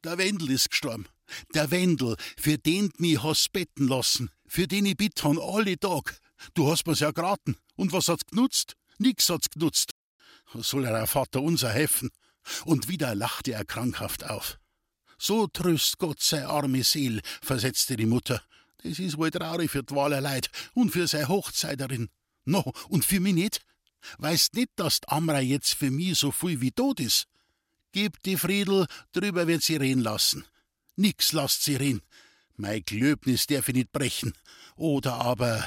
Der 0.04 0.18
Wendel 0.18 0.52
ist 0.52 0.70
gestorben. 0.70 1.08
Der 1.54 1.72
Wendel, 1.72 2.16
für 2.38 2.58
den 2.58 2.90
du 2.90 2.96
mich 3.00 3.24
hast 3.24 3.52
betten 3.52 3.88
lassen, 3.88 4.30
für 4.48 4.68
den 4.68 4.86
ich 4.86 4.98
bitte 4.98 5.24
han 5.24 5.40
alle 5.40 5.80
Tag. 5.80 6.20
Du 6.54 6.70
hast 6.70 6.86
mir's 6.86 7.00
ja 7.00 7.12
geraten. 7.12 7.58
Und 7.76 7.92
was 7.92 8.08
hat's 8.08 8.26
genutzt? 8.26 8.76
Nix 8.98 9.30
hat's 9.30 9.50
genutzt. 9.50 9.92
Soll 10.54 10.86
er 10.86 11.08
Vater 11.08 11.42
unser 11.42 11.72
helfen? 11.72 12.12
Und 12.66 12.88
wieder 12.88 13.16
lachte 13.16 13.54
er 13.54 13.66
krankhaft 13.66 14.24
auf. 14.24 14.60
So 15.18 15.48
tröst 15.48 15.98
Gott 15.98 16.22
sei 16.22 16.46
arme 16.46 16.84
Seel, 16.84 17.22
versetzte 17.42 17.96
die 17.96 18.06
Mutter. 18.06 18.44
Das 18.84 19.00
is 19.00 19.18
wohl 19.18 19.32
traurig 19.32 19.72
für 19.72 19.80
d'Waler 19.80 20.22
Leid 20.22 20.50
und 20.74 20.92
für 20.92 21.08
sei 21.08 21.26
Hochzeiterin. 21.26 22.10
No, 22.44 22.72
und 22.90 23.06
für 23.06 23.20
mich 23.20 23.34
nicht? 23.34 23.62
Weißt 24.20 24.54
nicht, 24.54 24.70
dass 24.76 25.02
d'Amra 25.02 25.40
jetzt 25.40 25.74
für 25.74 25.90
mich 25.90 26.20
so 26.20 26.32
viel 26.32 26.62
wie 26.62 26.72
tot 26.72 27.00
is? 27.00 27.26
Gib 27.96 28.22
die 28.24 28.36
Friedel, 28.36 28.88
drüber 29.14 29.48
wird 29.48 29.64
sie 29.64 29.78
reden 29.78 30.02
lassen. 30.02 30.44
Nix 30.98 31.32
lasst 31.32 31.64
sie 31.64 31.78
reden. 31.78 32.02
Mein 32.58 32.84
Glöbnis 32.84 33.48
darf 33.48 33.70
ich 33.70 33.76
nicht 33.76 33.94
brechen. 33.94 34.34
Oder 34.76 35.14
aber, 35.14 35.64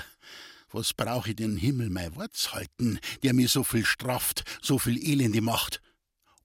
was 0.71 0.93
brauch 0.93 1.27
ich 1.27 1.37
den 1.37 1.57
Himmel 1.57 1.89
mein 1.89 2.15
Wort 2.17 2.53
halten, 2.53 3.01
der 3.23 3.33
mir 3.33 3.49
so 3.49 3.65
viel 3.65 3.87
straft, 3.87 4.45
so 4.61 4.79
viel 4.79 5.03
Elende 5.03 5.41
macht? 5.41 5.81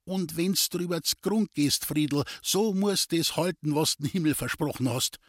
Und 0.06 0.38
wenn's 0.38 0.70
drüber 0.70 1.02
z 1.04 1.22
Grund 1.22 1.52
gehst, 1.54 1.84
Friedel, 1.84 2.24
so 2.42 2.74
musst 2.74 3.12
es 3.12 3.36
halten, 3.36 3.76
was 3.76 3.98
den 3.98 4.08
Himmel 4.08 4.36
versprochen 4.36 4.90
hast. 4.90 5.20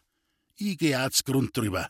Ich 0.54 0.78
geh 0.78 0.94
auch 0.94 1.10
z 1.10 1.24
Grund 1.24 1.56
drüber. 1.56 1.88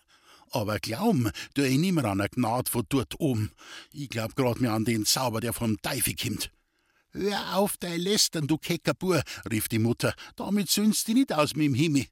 Aber 0.52 0.78
glauben, 0.78 1.30
du 1.52 1.68
ich 1.68 1.76
nimmer 1.76 2.06
an 2.06 2.16
der 2.16 2.30
Gnad 2.30 2.70
von 2.70 2.86
dort 2.88 3.20
oben. 3.20 3.52
Ich 3.92 4.08
glaub 4.08 4.34
grad 4.34 4.62
mir 4.62 4.72
an 4.72 4.86
den 4.86 5.04
Zauber, 5.04 5.42
der 5.42 5.52
vom 5.52 5.76
Teufel 5.82 6.14
kimmt. 6.14 6.50
Hör 7.16 7.56
auf 7.56 7.76
dein 7.76 8.00
Lästern, 8.00 8.48
du 8.48 8.58
kecker 8.58 8.92
Bur, 8.92 9.22
rief 9.48 9.68
die 9.68 9.78
Mutter, 9.78 10.14
damit 10.34 10.68
söhnst 10.68 11.06
du 11.06 11.14
nicht 11.14 11.32
aus 11.32 11.54
mit 11.54 11.66
dem 11.66 11.74
Himmel. 11.74 12.06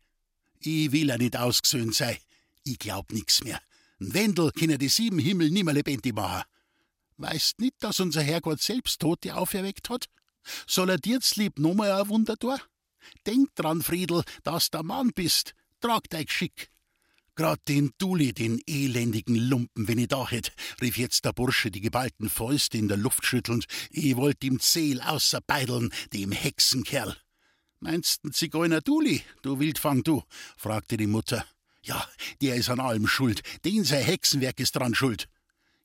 Ich 0.61 0.93
will 0.93 1.09
ja 1.09 1.19
nicht 1.19 1.37
ausgesöhnt 1.37 1.95
sein. 1.95 2.17
Ich 2.63 2.79
glaub 2.79 3.13
nix 3.13 3.43
mehr. 3.43 3.61
N 3.99 4.15
Wendel 4.15 4.53
kann 4.53 4.79
die 4.79 4.89
sieben 4.89 5.19
Himmel 5.19 5.51
nimmer 5.51 5.73
lebendig 5.73 6.15
machen. 6.15 6.45
Weißt 7.17 7.59
nicht, 7.59 7.75
dass 7.81 7.99
unser 7.99 8.23
Herrgott 8.23 8.61
selbst 8.61 9.01
Tote 9.01 9.35
auferweckt 9.35 9.91
hat? 9.91 10.07
Soll 10.69 10.91
er 10.91 10.99
dir's 10.99 11.35
lieb 11.35 11.59
nochmal 11.59 11.91
ein 11.91 12.09
Wunder 12.09 12.37
tun? 12.37 12.59
Denk 13.27 13.55
dran, 13.57 13.83
Friedel, 13.83 14.23
dass 14.45 14.71
der 14.71 14.85
Mann 14.85 15.11
bist. 15.13 15.55
Trag 15.81 16.09
dein 16.11 16.27
Geschick. 16.27 16.71
Grad 17.35 17.67
den 17.67 17.93
Duli, 17.97 18.35
den 18.35 18.61
elendigen 18.67 19.35
Lumpen, 19.35 19.89
wenn 19.89 19.97
ich 19.99 20.09
da 20.09 20.29
hätt, 20.29 20.53
rief 20.83 20.99
jetzt 20.99 21.25
der 21.25 21.33
Bursche 21.33 21.71
die 21.71 21.81
geballten 21.81 22.29
Fäuste 22.29 22.77
in 22.77 22.89
der 22.89 22.99
Luft 22.99 23.25
schüttelnd. 23.25 23.65
Ich 23.91 24.17
wollt 24.17 24.45
ihm 24.45 24.61
Zehl 24.61 25.01
außerbeideln, 25.01 25.93
dem 26.13 26.31
Hexenkerl. 26.31 27.17
Meinst 27.81 28.23
n 28.25 28.33
Zigeuner 28.33 28.83
Duli, 28.83 29.23
du 29.41 29.59
Wildfang, 29.59 30.03
du? 30.05 30.23
fragte 30.59 30.99
die 30.99 31.07
Mutter. 31.07 31.47
Ja, 31.83 32.07
der 32.43 32.57
ist 32.57 32.69
an 32.69 32.81
allem 32.81 33.07
schuld, 33.07 33.41
den 33.65 33.83
sein 33.85 34.05
Hexenwerk 34.05 34.61
ist 34.61 34.77
dran 34.77 34.95
schuld. 34.95 35.27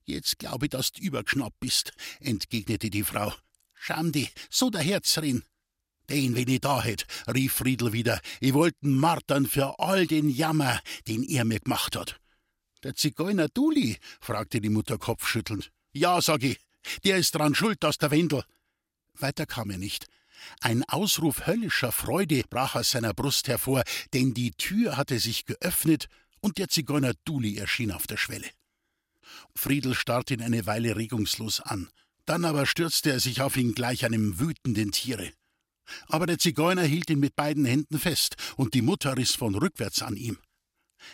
Jetzt 0.04 0.40
glaube 0.40 0.66
ich, 0.66 0.72
dass 0.72 0.92
du 0.92 1.02
übergeschnappt 1.02 1.60
bist, 1.62 1.94
entgegnete 2.20 2.90
die 2.90 3.04
Frau. 3.04 3.34
Scham 3.74 4.12
di, 4.12 4.30
so 4.50 4.70
der 4.70 4.82
Herzrin. 4.82 5.44
Den, 6.10 6.36
wenn 6.36 6.48
ich 6.48 6.62
da 6.62 6.82
hätt, 6.82 7.06
rief 7.28 7.54
Friedel 7.54 7.92
wieder, 7.92 8.20
ich 8.40 8.54
wollten 8.54 8.96
martern 8.96 9.46
für 9.46 9.80
all 9.80 10.08
den 10.08 10.30
Jammer, 10.30 10.80
den 11.08 11.24
er 11.24 11.44
mir 11.44 11.60
gemacht 11.60 11.96
hat. 11.96 12.20
Der 12.84 12.96
Zigeuner 12.96 13.50
Duli? 13.50 13.98
fragte 14.22 14.62
die 14.62 14.70
Mutter 14.70 14.98
kopfschüttelnd. 14.98 15.72
Ja, 15.92 16.22
sag 16.22 16.44
ich, 16.44 16.60
der 17.04 17.18
ist 17.18 17.36
dran 17.36 17.56
schuld, 17.56 17.84
dass 17.84 17.98
der 17.98 18.12
Wendel. 18.12 18.44
Weiter 19.16 19.46
kam 19.46 19.70
er 19.70 19.78
nicht. 19.78 20.08
Ein 20.62 20.84
Ausruf 20.84 21.48
höllischer 21.48 21.92
Freude 21.92 22.44
brach 22.50 22.76
aus 22.76 22.92
seiner 22.92 23.14
Brust 23.14 23.48
hervor, 23.48 23.84
denn 24.14 24.34
die 24.34 24.52
Tür 24.52 24.96
hatte 24.96 25.20
sich 25.20 25.46
geöffnet 25.46 26.08
und 26.40 26.58
der 26.58 26.70
Zigeuner 26.70 27.14
Duli 27.26 27.58
erschien 27.58 27.92
auf 27.92 28.08
der 28.08 28.18
Schwelle. 28.18 28.48
Friedel 29.56 29.96
starrte 29.96 30.36
ihn 30.36 30.42
eine 30.42 30.66
Weile 30.66 30.96
regungslos 30.96 31.60
an. 31.60 31.90
Dann 32.26 32.46
aber 32.46 32.66
stürzte 32.66 33.12
er 33.12 33.20
sich 33.20 33.42
auf 33.42 33.58
ihn 33.58 33.74
gleich 33.74 34.06
einem 34.06 34.40
wütenden 34.40 34.92
Tiere. 34.92 35.32
Aber 36.08 36.26
der 36.26 36.40
Zigeuner 36.40 36.84
hielt 36.84 37.10
ihn 37.10 37.20
mit 37.20 37.36
beiden 37.36 37.66
Händen 37.66 38.00
fest, 38.00 38.36
und 38.56 38.74
die 38.74 38.82
Mutter 38.82 39.18
riss 39.18 39.36
von 39.36 39.56
rückwärts 39.56 40.02
an 40.02 40.16
ihm. 40.16 40.38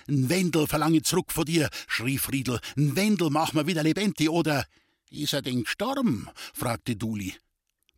N 0.08 0.30
Wendel 0.30 0.68
verlange 0.68 1.02
zurück 1.02 1.32
vor 1.32 1.46
dir, 1.46 1.70
schrie 1.88 2.18
Friedel. 2.18 2.60
N 2.76 2.96
Wendel 2.96 3.30
mach 3.30 3.54
mir 3.54 3.68
wieder 3.68 3.84
lebendig, 3.84 4.30
oder? 4.30 4.66
Is 5.10 5.34
er 5.34 5.42
denn 5.42 5.64
gestorben? 5.64 6.28
fragte 6.54 6.96
Duli. 6.96 7.36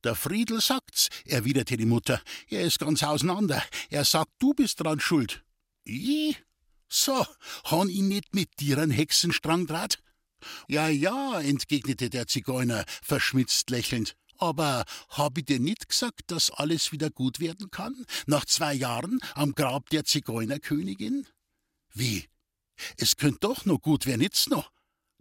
Der 0.04 0.16
Friedel 0.16 0.62
sagt's, 0.62 1.10
erwiderte 1.26 1.78
die 1.78 1.86
Mutter. 1.86 2.22
Er 2.48 2.62
ist 2.62 2.80
ganz 2.80 3.02
auseinander. 3.02 3.64
Er 3.90 4.06
sagt, 4.06 4.32
du 4.40 4.54
bist 4.54 4.80
dran 4.80 5.00
schuld. 5.00 5.44
Ich? 5.84 6.38
So, 6.88 7.26
han 7.66 7.90
ihn 7.90 8.08
nicht 8.08 8.36
mit 8.36 8.60
dir 8.60 8.78
einen 8.78 8.92
Hexenstrang 8.92 9.66
draht? 9.66 9.98
Ja, 10.68 10.90
ja, 10.90 11.40
entgegnete 11.42 12.10
der 12.10 12.28
Zigeuner, 12.28 12.86
verschmitzt 13.02 13.72
lächelnd. 13.72 14.16
Aber 14.38 14.86
hab 15.10 15.38
ich 15.38 15.46
dir 15.46 15.60
nicht 15.60 15.90
gesagt, 15.90 16.24
dass 16.28 16.52
alles 16.52 16.92
wieder 16.92 17.10
gut 17.10 17.40
werden 17.40 17.72
kann? 17.72 18.06
Nach 18.28 18.46
zwei 18.46 18.74
Jahren 18.74 19.20
am 19.34 19.54
Grab 19.54 19.90
der 19.90 20.04
Zigeunerkönigin? 20.04 21.28
Wie? 21.94 22.26
Es 22.98 23.16
könnt 23.16 23.44
doch 23.44 23.66
noch 23.66 23.82
gut 23.82 24.06
werden, 24.06 24.22
jetzt 24.22 24.50
noch? 24.50 24.72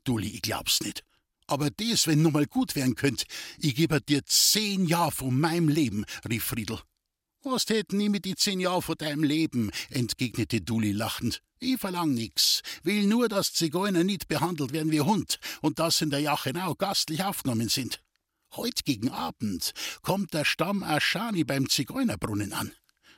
Dulli, 0.03 0.29
ich 0.29 0.43
glaub's 0.43 0.81
nicht. 0.81 1.05
Aber 1.47 1.71
des, 1.71 2.07
wenn 2.07 2.23
nur 2.23 2.33
mal 2.33 2.47
gut 2.47 2.75
werden 2.75 2.95
könnt, 2.95 3.25
ich 3.59 3.75
gebe 3.75 4.01
dir 4.01 4.25
zehn 4.25 4.87
Jahre 4.87 5.13
von 5.13 5.39
meinem 5.39 5.69
Leben, 5.69 6.05
rief 6.29 6.45
Friedel. 6.45 6.81
Was 7.43 7.67
täten 7.67 7.99
nie 7.99 8.09
mit 8.09 8.25
die 8.25 8.37
zehn 8.37 8.59
Jahre 8.59 8.81
von 8.81 8.97
deinem 8.97 9.23
Leben? 9.23 9.71
entgegnete 9.91 10.63
Dulli 10.63 10.93
lachend. 10.93 11.43
Ich 11.59 11.79
verlang 11.79 12.15
nix, 12.15 12.63
will 12.83 13.07
nur, 13.07 13.29
dass 13.29 13.53
Zigeuner 13.53 14.05
nicht 14.05 14.29
behandelt 14.29 14.73
werden 14.73 14.93
wie 14.93 15.03
Hund 15.03 15.39
und 15.61 15.79
dass 15.79 16.01
in 16.01 16.11
der 16.11 16.21
Jachenau 16.21 16.75
gastlich 16.75 17.23
aufgenommen 17.23 17.69
sind. 17.69 18.01
Heut 18.57 18.85
gegen 18.85 19.11
Abend 19.11 19.73
kommt 20.03 20.35
der 20.35 20.45
Stamm 20.45 20.83
Aschani 20.83 21.45
beim 21.45 21.69
Zigeunerbrunnen 21.69 22.53
an. 22.53 22.73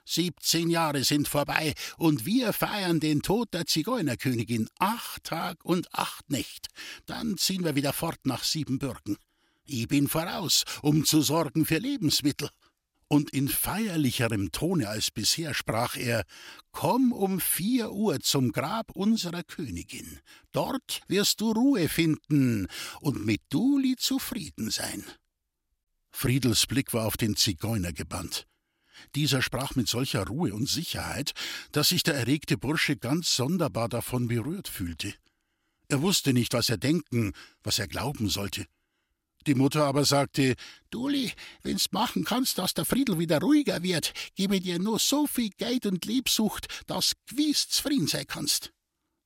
Siebzehn 0.09 0.71
Jahre 0.71 1.03
sind 1.03 1.27
vorbei 1.27 1.75
und 1.99 2.25
wir 2.27 2.53
feiern 2.53 3.01
den 3.01 3.23
Tod 3.23 3.53
der 3.53 3.67
Zigeunerkönigin 3.67 4.69
acht 4.79 5.25
Tag 5.25 5.65
und 5.65 5.93
acht 5.93 6.31
Nächt. 6.31 6.69
Dann 7.07 7.37
ziehen 7.37 7.65
wir 7.65 7.75
wieder 7.75 7.93
fort 7.93 8.21
nach 8.25 8.45
Siebenbürgen. 8.45 9.17
Ich 9.65 9.89
bin 9.89 10.07
voraus, 10.07 10.63
um 10.83 11.05
zu 11.05 11.23
sorgen 11.23 11.67
für 11.67 11.79
Lebensmittel. 11.79 12.49
Und 13.09 13.31
in 13.31 13.49
feierlicherem 13.49 14.51
Tone 14.53 14.89
als 14.89 15.11
bisher 15.11 15.55
sprach 15.55 15.97
er 15.97 16.25
Komm 16.73 17.13
um 17.13 17.41
vier 17.41 17.93
Uhr 17.93 18.21
zum 18.21 18.53
Grab 18.53 18.91
unserer 18.95 19.43
Königin. 19.43 20.21
Dort 20.53 21.03
wirst 21.09 21.41
du 21.41 21.53
Ruhe 21.53 21.89
finden 21.89 22.69
und 23.01 23.25
mit 23.25 23.43
Duli 23.49 23.97
zufrieden 23.97 24.71
sein. 24.71 25.05
Friedels 26.19 26.67
Blick 26.67 26.95
war 26.95 27.05
auf 27.05 27.19
den 27.19 27.37
Zigeuner 27.37 27.93
gebannt. 27.93 28.47
Dieser 29.15 29.43
sprach 29.43 29.75
mit 29.75 29.87
solcher 29.87 30.27
Ruhe 30.27 30.55
und 30.55 30.67
Sicherheit, 30.67 31.33
dass 31.73 31.91
sich 31.91 32.05
der 32.05 32.15
erregte 32.15 32.57
Bursche 32.57 32.97
ganz 32.97 33.37
sonderbar 33.37 33.91
davon 33.91 34.27
berührt 34.27 34.67
fühlte. 34.67 35.13
Er 35.89 36.01
wusste 36.01 36.33
nicht, 36.33 36.55
was 36.55 36.71
er 36.71 36.79
denken, 36.79 37.35
was 37.63 37.79
er 37.79 37.87
glauben 37.87 38.31
sollte. 38.31 38.65
Die 39.47 39.55
Mutter 39.55 39.85
aber 39.85 40.07
sagte: 40.07 40.55
Duli, 40.89 41.35
wenn's 41.63 41.93
machen 41.93 42.25
kannst, 42.25 42.57
dass 42.57 42.73
der 42.73 42.87
Friedel 42.87 43.19
wieder 43.19 43.41
ruhiger 43.41 43.83
wird, 43.83 44.15
gebe 44.35 44.59
dir 44.59 44.79
nur 44.79 44.99
so 44.99 45.27
viel 45.27 45.51
Geld 45.51 45.85
und 45.85 46.07
Liebsucht, 46.07 46.67
dass 46.87 47.13
gewiss 47.27 47.69
zufrieden 47.69 48.07
sein 48.07 48.27
kannst. 48.27 48.73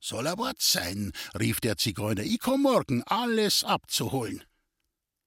Soll 0.00 0.26
er 0.26 0.38
Wort 0.38 0.60
sein, 0.60 1.12
rief 1.38 1.60
der 1.60 1.76
Zigeuner, 1.76 2.24
ich 2.24 2.40
komm 2.40 2.62
morgen, 2.62 3.04
alles 3.04 3.62
abzuholen. 3.62 4.42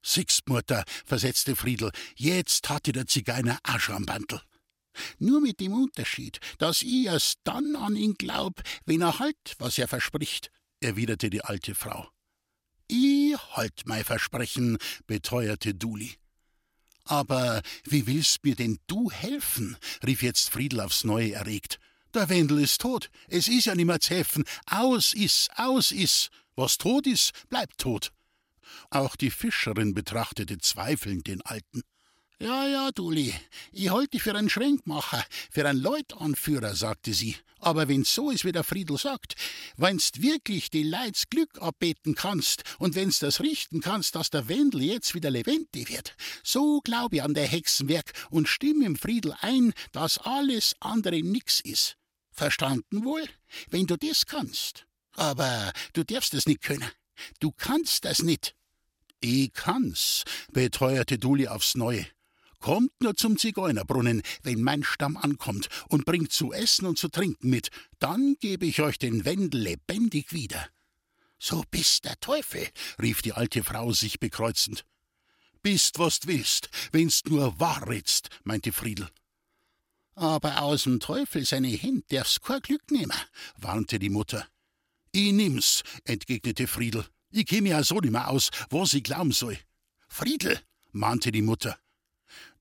Siehst, 0.04 0.50
Mutter, 0.50 0.84
versetzte 1.06 1.56
Friedel, 1.56 1.92
jetzt 2.16 2.70
hatte 2.70 2.92
der 2.92 3.08
Zigeuner 3.08 3.58
auch 3.64 3.80
schon 3.80 3.96
am 3.96 4.06
Bandel. 4.06 4.42
Nur 5.18 5.42
mit 5.42 5.60
dem 5.60 5.74
Unterschied, 5.74 6.40
dass 6.60 6.84
ich 6.84 7.06
erst 7.06 7.40
dann 7.46 7.76
an 7.76 7.96
ihn 7.96 8.16
glaub, 8.16 8.62
wenn 8.86 9.02
er 9.02 9.18
halt, 9.20 9.56
was 9.58 9.78
er 9.78 9.88
verspricht, 9.88 10.52
erwiderte 10.82 11.30
die 11.30 11.44
alte 11.44 11.74
Frau. 11.74 12.10
Ich 12.88 13.36
halt 13.54 13.84
mein 13.86 14.04
Versprechen, 14.04 14.78
beteuerte 15.08 15.74
Duli. 15.74 16.16
Aber 17.06 17.62
wie 17.86 18.06
willst 18.06 18.44
mir 18.44 18.56
denn 18.56 18.80
du 18.88 19.10
helfen? 19.10 19.78
rief 20.06 20.22
jetzt 20.22 20.50
Friedel 20.50 20.82
aufs 20.82 21.04
Neue 21.04 21.34
erregt. 21.34 21.80
Der 22.14 22.30
Wendel 22.30 22.60
ist 22.60 22.82
tot. 22.82 23.10
Es 23.28 23.48
ist 23.48 23.66
ja 23.66 23.76
nimmer 23.76 24.00
zu 24.00 24.14
helfen. 24.14 24.44
Aus 24.68 25.14
is, 25.14 25.50
aus 25.56 25.92
is. 25.92 26.30
Was 26.56 26.78
tot 26.78 27.08
is, 27.08 27.32
bleibt 27.50 27.80
tot. 27.80 28.12
Auch 28.90 29.16
die 29.16 29.32
Fischerin 29.32 29.94
betrachtete 29.94 30.58
zweifelnd 30.58 31.28
den 31.28 31.42
Alten. 31.42 31.84
Ja, 32.40 32.68
ja, 32.68 32.92
Duli, 32.92 33.34
ich 33.72 33.90
halte 33.90 34.10
dich 34.10 34.24
für 34.24 34.36
einen 34.36 34.50
Schränkmacher, 34.50 35.24
für 35.50 35.68
einen 35.68 35.80
Leutanführer, 35.80 36.76
sagte 36.76 37.14
sie. 37.14 37.38
Aber 37.60 37.88
wenn's 37.88 38.14
so 38.14 38.32
ist, 38.32 38.44
wie 38.44 38.52
der 38.52 38.66
Friedel 38.66 38.98
sagt, 38.98 39.36
wenn's 39.78 40.12
wirklich 40.18 40.70
die 40.70 40.84
Leids 40.84 41.30
Glück 41.30 41.62
abbeten 41.62 42.16
kannst 42.16 42.64
und 42.80 42.96
wenn's 42.96 43.20
das 43.20 43.40
richten 43.40 43.80
kannst, 43.80 44.16
dass 44.16 44.30
der 44.30 44.50
Wendel 44.50 44.82
jetzt 44.82 45.16
wieder 45.16 45.30
lebendig 45.30 45.90
wird, 45.90 46.18
so 46.44 46.82
glaub 46.82 47.14
ich 47.14 47.24
an 47.24 47.34
der 47.34 47.48
Hexenwerk 47.48 48.12
und 48.30 48.50
stimme 48.50 48.86
im 48.86 48.98
Friedel 48.98 49.34
ein, 49.40 49.74
dass 49.94 50.18
alles 50.18 50.76
andere 50.82 51.22
nix 51.22 51.62
ist. 51.62 51.96
Verstanden 52.32 53.06
wohl? 53.06 53.24
Wenn 53.70 53.88
du 53.88 53.96
das 53.96 54.26
kannst. 54.26 54.86
Aber 55.16 55.72
du 55.94 56.04
darfst 56.04 56.34
es 56.34 56.48
nicht 56.48 56.62
können. 56.62 56.90
Du 57.40 57.52
kannst 57.52 58.06
das 58.06 58.24
nicht. 58.24 58.56
Ich 59.20 59.54
kann's, 59.54 60.24
beteuerte 60.52 61.18
Duli 61.18 61.48
aufs 61.48 61.76
Neue. 61.76 62.06
Kommt 62.60 62.92
nur 63.02 63.16
zum 63.16 63.38
Zigeunerbrunnen, 63.38 64.22
wenn 64.42 64.62
mein 64.62 64.84
Stamm 64.84 65.18
ankommt, 65.18 65.68
und 65.90 66.06
bringt 66.06 66.32
zu 66.32 66.54
essen 66.54 66.86
und 66.86 66.98
zu 66.98 67.10
trinken 67.10 67.50
mit, 67.50 67.70
dann 68.00 68.36
gebe 68.40 68.66
ich 68.66 68.82
euch 68.82 68.98
den 68.98 69.26
Wendel 69.26 69.62
lebendig 69.62 70.32
wieder. 70.32 70.70
So 71.40 71.64
bist 71.70 72.06
der 72.06 72.18
Teufel, 72.22 72.66
rief 73.02 73.22
die 73.22 73.34
alte 73.34 73.66
Frau 73.66 73.92
sich 73.92 74.20
bekreuzend. 74.20 74.86
Bist, 75.62 76.00
was 76.00 76.22
du 76.22 76.30
willst, 76.30 76.70
wenn's 76.94 77.24
nur 77.26 77.60
wahr 77.60 77.88
redst, 77.88 78.30
meinte 78.44 78.72
Friedel. 78.72 79.10
Aber 80.16 80.62
aus'm 80.62 81.00
Teufel 81.00 81.46
seine 81.46 81.70
Hände 81.70 82.06
darf's 82.10 82.40
kein 82.40 82.62
Glück 82.62 82.92
nehmen, 82.92 83.18
warnte 83.58 84.00
die 84.00 84.10
Mutter. 84.10 84.48
Ich 85.16 85.32
nimm's, 85.32 85.84
entgegnete 86.06 86.66
Friedel. 86.66 87.06
Ich 87.30 87.46
käme 87.46 87.70
ja 87.70 87.84
so 87.84 88.00
nimmer 88.00 88.30
aus, 88.30 88.50
was 88.72 88.96
ich 88.96 89.04
glauben 89.04 89.32
soll. 89.32 89.60
Friedel, 90.08 90.60
mahnte 90.92 91.32
die 91.32 91.44
Mutter. 91.44 91.78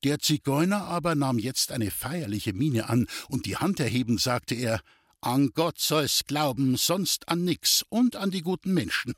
Der 0.05 0.19
Zigeuner 0.19 0.83
aber 0.83 1.15
nahm 1.15 1.39
jetzt 1.39 1.73
eine 1.73 1.91
feierliche 1.91 2.53
Miene 2.53 2.91
an, 2.91 3.07
und 3.31 3.47
die 3.47 3.57
Hand 3.57 3.81
erhebend 3.81 4.21
sagte 4.21 4.55
er 4.55 4.83
An 5.23 5.53
Gott 5.55 5.81
soll's 5.81 6.25
glauben, 6.27 6.77
sonst 6.77 7.27
an 7.27 7.43
nix 7.43 7.87
und 7.89 8.17
an 8.17 8.31
die 8.31 8.43
guten 8.43 8.75
Menschen. 8.75 9.15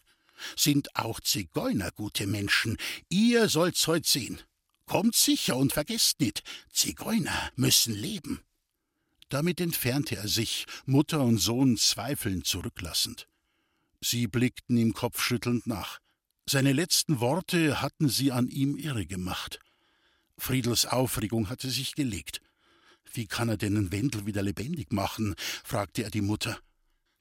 Sind 0.56 0.94
auch 0.94 1.18
Zigeuner 1.18 1.90
gute 1.90 2.28
Menschen, 2.28 2.76
ihr 3.08 3.48
sollt's 3.48 3.88
heut 3.88 4.06
sehen. 4.06 4.40
Kommt 4.86 5.16
sicher 5.16 5.56
und 5.56 5.72
vergesst 5.72 6.20
nicht, 6.20 6.44
Zigeuner 6.72 7.50
müssen 7.56 7.94
leben. 7.94 8.44
Damit 9.34 9.60
entfernte 9.60 10.14
er 10.14 10.28
sich, 10.28 10.64
Mutter 10.86 11.20
und 11.20 11.38
Sohn 11.38 11.76
zweifelnd 11.76 12.46
zurücklassend. 12.46 13.26
Sie 14.00 14.28
blickten 14.28 14.76
ihm 14.76 14.94
kopfschüttelnd 14.94 15.66
nach. 15.66 15.98
Seine 16.48 16.72
letzten 16.72 17.18
Worte 17.18 17.82
hatten 17.82 18.08
sie 18.08 18.30
an 18.30 18.46
ihm 18.46 18.76
irre 18.76 19.06
gemacht. 19.06 19.58
Friedels 20.38 20.86
Aufregung 20.86 21.48
hatte 21.48 21.68
sich 21.68 21.96
gelegt. 21.96 22.42
Wie 23.12 23.26
kann 23.26 23.48
er 23.48 23.56
denn 23.56 23.74
den 23.74 23.90
Wendel 23.90 24.24
wieder 24.24 24.40
lebendig 24.40 24.92
machen? 24.92 25.34
fragte 25.64 26.04
er 26.04 26.10
die 26.10 26.20
Mutter. 26.20 26.56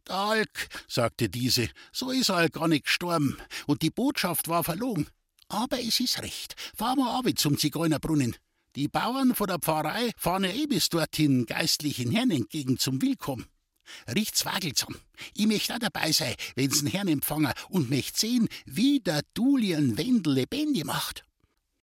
Der 0.07 0.13
Alk, 0.13 0.69
sagte 0.87 1.29
diese, 1.29 1.67
so 1.91 2.11
ist 2.11 2.29
er 2.29 2.47
gar 2.51 2.67
nicht 2.67 2.85
gestorben, 2.85 3.37
und 3.65 3.81
die 3.81 3.89
Botschaft 3.89 4.47
war 4.49 4.63
verlogen. 4.63 5.07
Aber 5.47 5.81
es 5.81 5.99
ist 5.99 6.21
recht, 6.21 6.53
fahr 6.75 6.95
mal 6.95 7.17
ab 7.17 7.25
zum 7.37 7.57
Zigeunerbrunnen. 7.57 8.35
Die 8.75 8.87
Bauern 8.87 9.35
von 9.35 9.45
der 9.45 9.59
Pfarrei 9.59 10.09
fahren 10.17 10.45
ja 10.45 10.49
eh 10.49 10.65
bis 10.65 10.89
dorthin 10.89 11.45
geistlichen 11.45 12.09
Herrn 12.09 12.31
entgegen 12.31 12.79
zum 12.79 13.03
Willkommen. 13.03 13.45
Riecht's 14.07 14.45
wagelsam. 14.45 14.95
Ich 15.35 15.45
möchte 15.45 15.75
auch 15.75 15.79
dabei 15.79 16.11
sein, 16.11 16.33
wenn's 16.55 16.79
den 16.79 16.87
Herrn 16.87 17.07
empfangen 17.07 17.53
und 17.69 17.91
möcht 17.91 18.17
sehen, 18.17 18.47
wie 18.65 18.99
der 18.99 19.21
Dulien 19.35 19.99
Wendel 19.99 20.33
lebendig 20.33 20.85
macht. 20.85 21.23